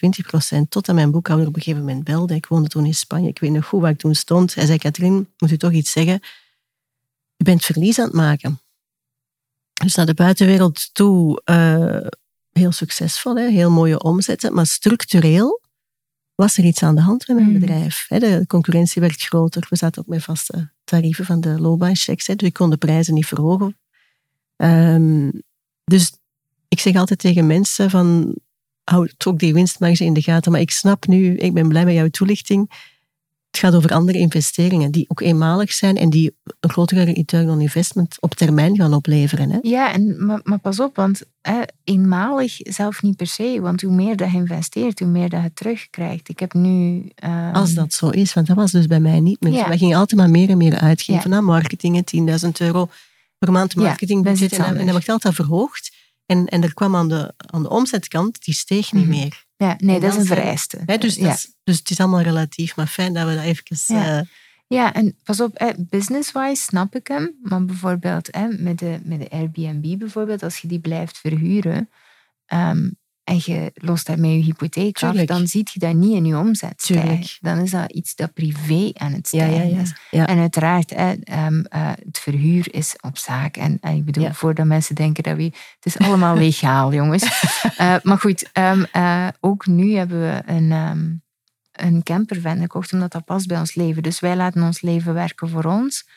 [0.57, 0.69] 20%.
[0.69, 2.35] Tot aan mijn boekhouder op een gegeven moment belde.
[2.35, 3.29] Ik woonde toen in Spanje.
[3.29, 4.55] Ik weet nog goed waar ik toen stond.
[4.55, 6.21] Hij zei, Katrien, moet u toch iets zeggen?
[7.37, 8.61] Je bent verlies aan het maken.
[9.73, 12.07] Dus naar de buitenwereld toe uh,
[12.53, 13.49] heel succesvol, hè?
[13.51, 14.55] heel mooie omzetten.
[14.55, 15.61] Maar structureel
[16.35, 17.61] was er iets aan de hand met mijn hmm.
[17.61, 18.07] bedrijf.
[18.09, 19.67] De concurrentie werd groter.
[19.69, 22.27] We zaten ook met vaste tarieven van de loopbaanchecks.
[22.27, 23.79] Dus ik kon de prijzen niet verhogen.
[24.57, 25.45] Um,
[25.85, 26.13] dus
[26.69, 28.35] ik zeg altijd tegen mensen van,
[28.85, 30.53] hou ook die winstmarge in de gaten.
[30.53, 32.71] Maar ik snap nu, ik ben blij met jouw toelichting.
[33.51, 37.61] Het gaat over andere investeringen die ook eenmalig zijn en die een grotere return on
[37.61, 39.51] investment op termijn gaan opleveren.
[39.51, 39.59] Hè?
[39.63, 43.59] Ja, en, maar, maar pas op, want hè, eenmalig zelf niet per se.
[43.61, 46.29] Want hoe meer dat je investeert, hoe meer dat je terugkrijgt.
[46.29, 47.03] Ik heb nu...
[47.15, 49.53] Ehm, Als dat zo is, want dat was dus bij mij niet meer.
[49.53, 49.69] Ja.
[49.69, 51.37] Wij gingen altijd maar meer en meer uitgeven ja.
[51.37, 52.11] aan marketing,
[52.45, 52.89] 10.000 euro
[53.39, 54.57] per maand marketingbudget.
[54.57, 55.96] Ja, en, dan, wordt altijd verhoogd.
[56.27, 59.19] En, en er kwam aan de, aan de omzetkant, die steeg niet Mhm.
[59.19, 59.45] meer.
[59.57, 60.79] Ja, nee, dat is een vereiste.
[60.87, 61.33] Hè, dus, dat ja.
[61.33, 63.97] is- dus het is allemaal relatief, maar fijn dat we dat even...
[63.97, 64.19] Ja.
[64.19, 64.27] eh,
[64.67, 67.39] ja, en pas op, business-wise snap ik hem.
[67.43, 71.91] Maar bijvoorbeeld hè, met, de, met de Airbnb bijvoorbeeld, als je die blijft verhuren
[72.47, 72.91] ehm,
[73.27, 76.83] en je lost daarmee je hypotheek af, dan zie je dat niet in je omzet
[76.83, 77.39] stijgen.
[77.41, 79.81] Dan is dat iets dat privé aan het stijgen ja, ja.
[79.81, 79.95] is.
[80.11, 80.27] ja.
[80.27, 83.57] En uiteraard, hè, ehm, eh, het verhuur is op zaak.
[83.57, 85.43] En, en ik bedoel, voordat mensen denken dat we...
[85.43, 87.25] Het is allemaal legaal, jongens.
[87.77, 91.15] Eh, maar goed, ehm, eh, ook nu hebben we een, ehm,
[91.73, 94.03] een campervan gekocht, omdat dat past bij ons leven.
[94.03, 96.09] Dus wij laten ons leven werken voor ons,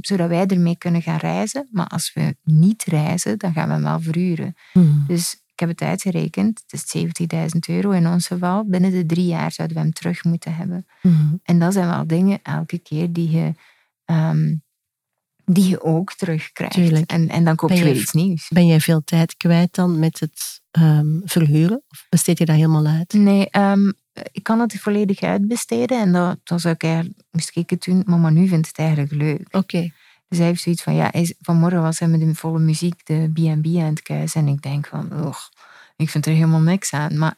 [0.00, 1.68] zodat wij ermee kunnen gaan reizen.
[1.70, 4.54] Maar als we niet reizen, dan gaan we hem wel verhuren.
[4.72, 5.06] Mhm.
[5.06, 6.62] Dus ik heb het uitgerekend.
[6.66, 7.04] Het is
[7.54, 8.64] 70.000 euro in ons geval.
[8.68, 10.86] Binnen de drie jaar zouden we hem terug moeten hebben.
[11.02, 11.34] Mhm.
[11.42, 13.52] En dat zijn wel dingen elke keer die je,
[14.04, 14.54] ehm,
[15.44, 16.74] die je ook terugkrijgt.
[16.74, 17.10] Tuurlijk.
[17.10, 18.48] En, en dan koop je je- weer iets nieuws.
[18.48, 21.82] Ben jij veel tijd kwijt dan met het ehm, verhuren?
[21.88, 23.12] Of besteed je dat helemaal uit?
[23.12, 23.92] Nee, ehm,
[24.32, 26.00] ik kan het volledig uitbesteden.
[26.00, 28.02] En dat, dat zou ik eigenlijk, moest ik het doen.
[28.06, 29.46] Mama nu vindt het eigenlijk leuk.
[29.50, 29.90] Oké.
[30.28, 33.66] Dus hij heeft zoiets van, ja, vanmorgen was hij met de volle muziek de B&B
[33.66, 34.40] aan het kuisen.
[34.40, 35.50] En ik denk van, och,
[35.96, 37.18] ik vind er helemaal niks aan.
[37.18, 37.34] Maar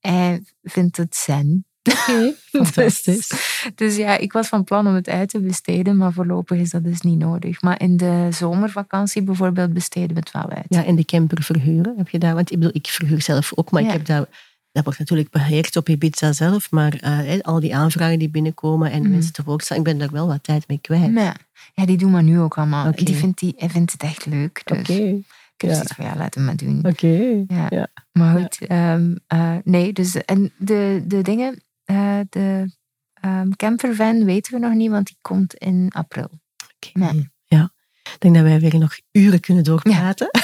[0.00, 1.66] hij vindt het zen.
[1.82, 2.34] Oké,
[2.64, 3.28] fantastisch.
[3.28, 6.70] Dus, dus ja, ik was van plan om het uit te besteden, maar voorlopig is
[6.70, 7.62] dat dus niet nodig.
[7.62, 10.66] Maar in de zomervakantie bijvoorbeeld besteden we het wel uit.
[10.68, 12.34] Ja, en de camper verhuren, heb je daar?
[12.34, 13.86] Want ik bedoel, ik verhuur zelf ook, maar Ja.
[13.88, 14.26] ik heb daar...
[14.72, 19.02] Dat wordt natuurlijk beheerd op Ibiza zelf, maar eh, al die aanvragen die binnenkomen en
[19.02, 19.10] Mhm.
[19.10, 21.12] mensen te woord staan, ik ben daar wel wat tijd mee kwijt.
[21.14, 21.36] Ja,
[21.74, 22.92] ja, die doen maar nu ook allemaal.
[22.94, 24.62] Die vindt die, hij vindt het echt leuk.
[24.64, 25.24] Dus Oké, ik
[25.56, 25.82] heb ja.
[25.94, 26.86] van, ja, laat hem maar doen.
[26.86, 27.44] oké.
[27.48, 27.66] Ja.
[27.68, 27.86] Ja.
[28.12, 32.72] Maar goed, ehm, eh, nee, dus en de, de dingen, eh, de
[33.14, 36.30] ehm, campervan weten we nog niet, want die komt in april.
[36.76, 37.12] Oké.
[37.46, 40.30] Ja, ik denk dat wij weer nog uren kunnen doorpraten.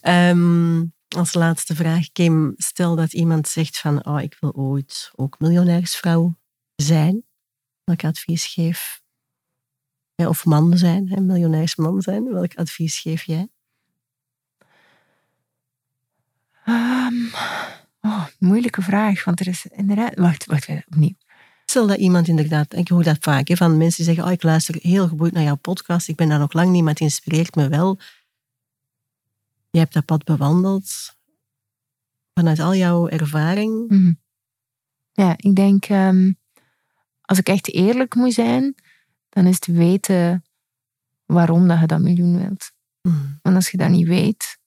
[0.00, 0.82] Ehm,
[1.16, 6.36] als laatste vraag, Kim, stel dat iemand zegt van, oh, ik wil ooit ook miljonairsvrouw
[6.76, 7.24] zijn.
[7.84, 9.02] Welk advies geef
[10.16, 12.32] Of man zijn, hè, miljonairsman zijn.
[12.32, 13.48] Welk advies geef jij?
[16.64, 17.14] Ehm,
[18.00, 20.14] oh, moeilijke vraag, want er is inderdaad...
[20.14, 21.16] Wacht, wacht, wacht, opnieuw.
[21.64, 24.42] Stel dat iemand inderdaad, ik hoor dat vaak, hè, van mensen die zeggen, oh, ik
[24.42, 27.54] luister heel geboeid naar jouw podcast, ik ben daar nog lang niet, maar het inspireert
[27.54, 27.98] me wel.
[29.72, 31.14] Je hebt dat pad bewandeld.
[32.34, 34.12] Vanuit al jouw ervaring, Mhm.
[35.12, 36.32] Ja, ik denk, ehm,
[37.20, 38.74] als ik echt eerlijk moet zijn,
[39.28, 40.44] dan is het weten
[41.26, 42.72] waarom dat je dat miljoen wilt.
[43.02, 44.58] mm, Want als je dat niet weet,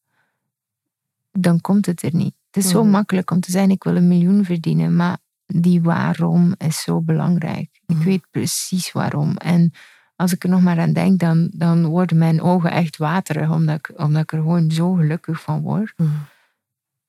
[1.31, 2.35] dan komt het er niet.
[2.51, 2.91] Het is zo Mhm.
[2.91, 7.69] makkelijk om te zeggen, ik wil een miljoen verdienen, maar die waarom is zo belangrijk.
[7.85, 8.03] Ik Mhm.
[8.03, 9.37] weet precies waarom.
[9.37, 9.71] En
[10.16, 13.76] als ik er nog maar aan denk, dan, dan worden mijn ogen echt waterig, omdat
[13.78, 15.93] ik, omdat ik er gewoon zo gelukkig van word.
[15.97, 16.11] mm,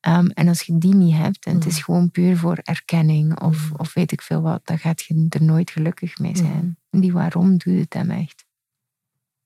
[0.00, 1.84] Ehm, en als je die niet hebt en het is Mhm.
[1.84, 3.80] gewoon puur voor erkenning of, Mhm.
[3.80, 6.78] of weet ik veel wat, dan gaat je er nooit gelukkig mee zijn.
[6.90, 8.44] En die waarom doet het hem echt.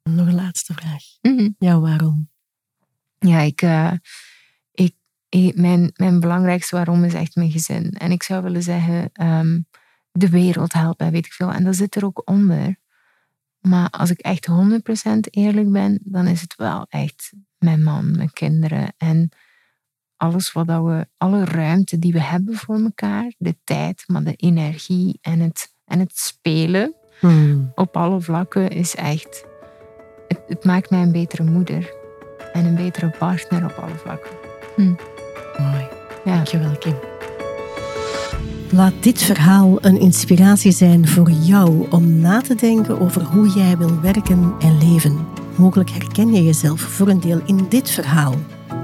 [0.03, 1.03] nog een laatste vraag.
[1.23, 1.49] Mhm.
[1.59, 2.29] Jouw waarom?
[3.19, 3.93] Ja, ik, eh,
[4.73, 4.95] ik,
[5.29, 7.93] ik- mijn, mijn belangrijkste waarom is echt mijn gezin.
[7.93, 9.61] En ik zou willen zeggen, ehm,
[10.13, 11.53] de wereld helpen, weet ik veel.
[11.53, 12.77] En dat zit er ook onder.
[13.61, 14.53] Maar als ik echt 100%
[15.31, 19.29] eerlijk ben, dan is het wel echt mijn man, mijn kinderen en
[20.17, 24.35] alles wat dat we, alle ruimte die we hebben voor elkaar, de tijd, maar de
[24.35, 29.45] energie en het, en het spelen Mm, op alle vlakken is echt.
[30.29, 31.95] Het, het maakt mij een betere moeder
[32.53, 34.31] en een betere partner op alle vlakken.
[35.59, 35.89] mooi.
[36.25, 36.35] Ja.
[36.35, 37.10] Dankjewel, Kim.
[38.73, 43.77] Laat dit verhaal een inspiratie zijn voor jou om na te denken over hoe jij
[43.77, 45.27] wil werken en leven.
[45.57, 48.35] Mogelijk herken je jezelf voor een deel in dit verhaal.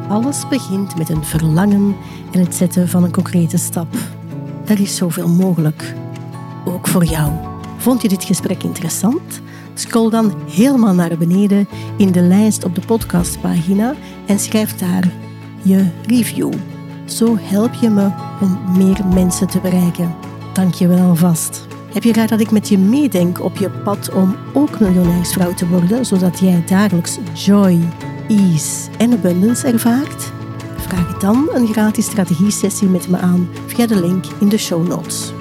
[0.08, 1.96] Alles begint met een verlangen
[2.32, 3.94] en het zetten van een concrete stap.
[4.64, 5.94] Er is zoveel mogelijk.
[6.64, 7.32] Ook voor jou.
[7.76, 9.40] Vond je dit gesprek interessant?
[9.74, 13.94] Scroll dan helemaal naar beneden in de lijst op de podcastpagina
[14.26, 15.12] en schrijf daar
[15.62, 16.52] je review.
[17.06, 20.14] Zo help je me om meer mensen te bereiken.
[20.52, 21.66] Dank je wel alvast.
[21.92, 25.68] Heb je graag dat ik met je meedenk op je pad om ook miljonairsvrouw te
[25.68, 27.78] worden, zodat jij dagelijks joy,
[28.28, 30.32] ease en abundance ervaart?
[30.76, 35.32] Vraag dan een gratis strategie-sessie met me aan via de link in de show notes.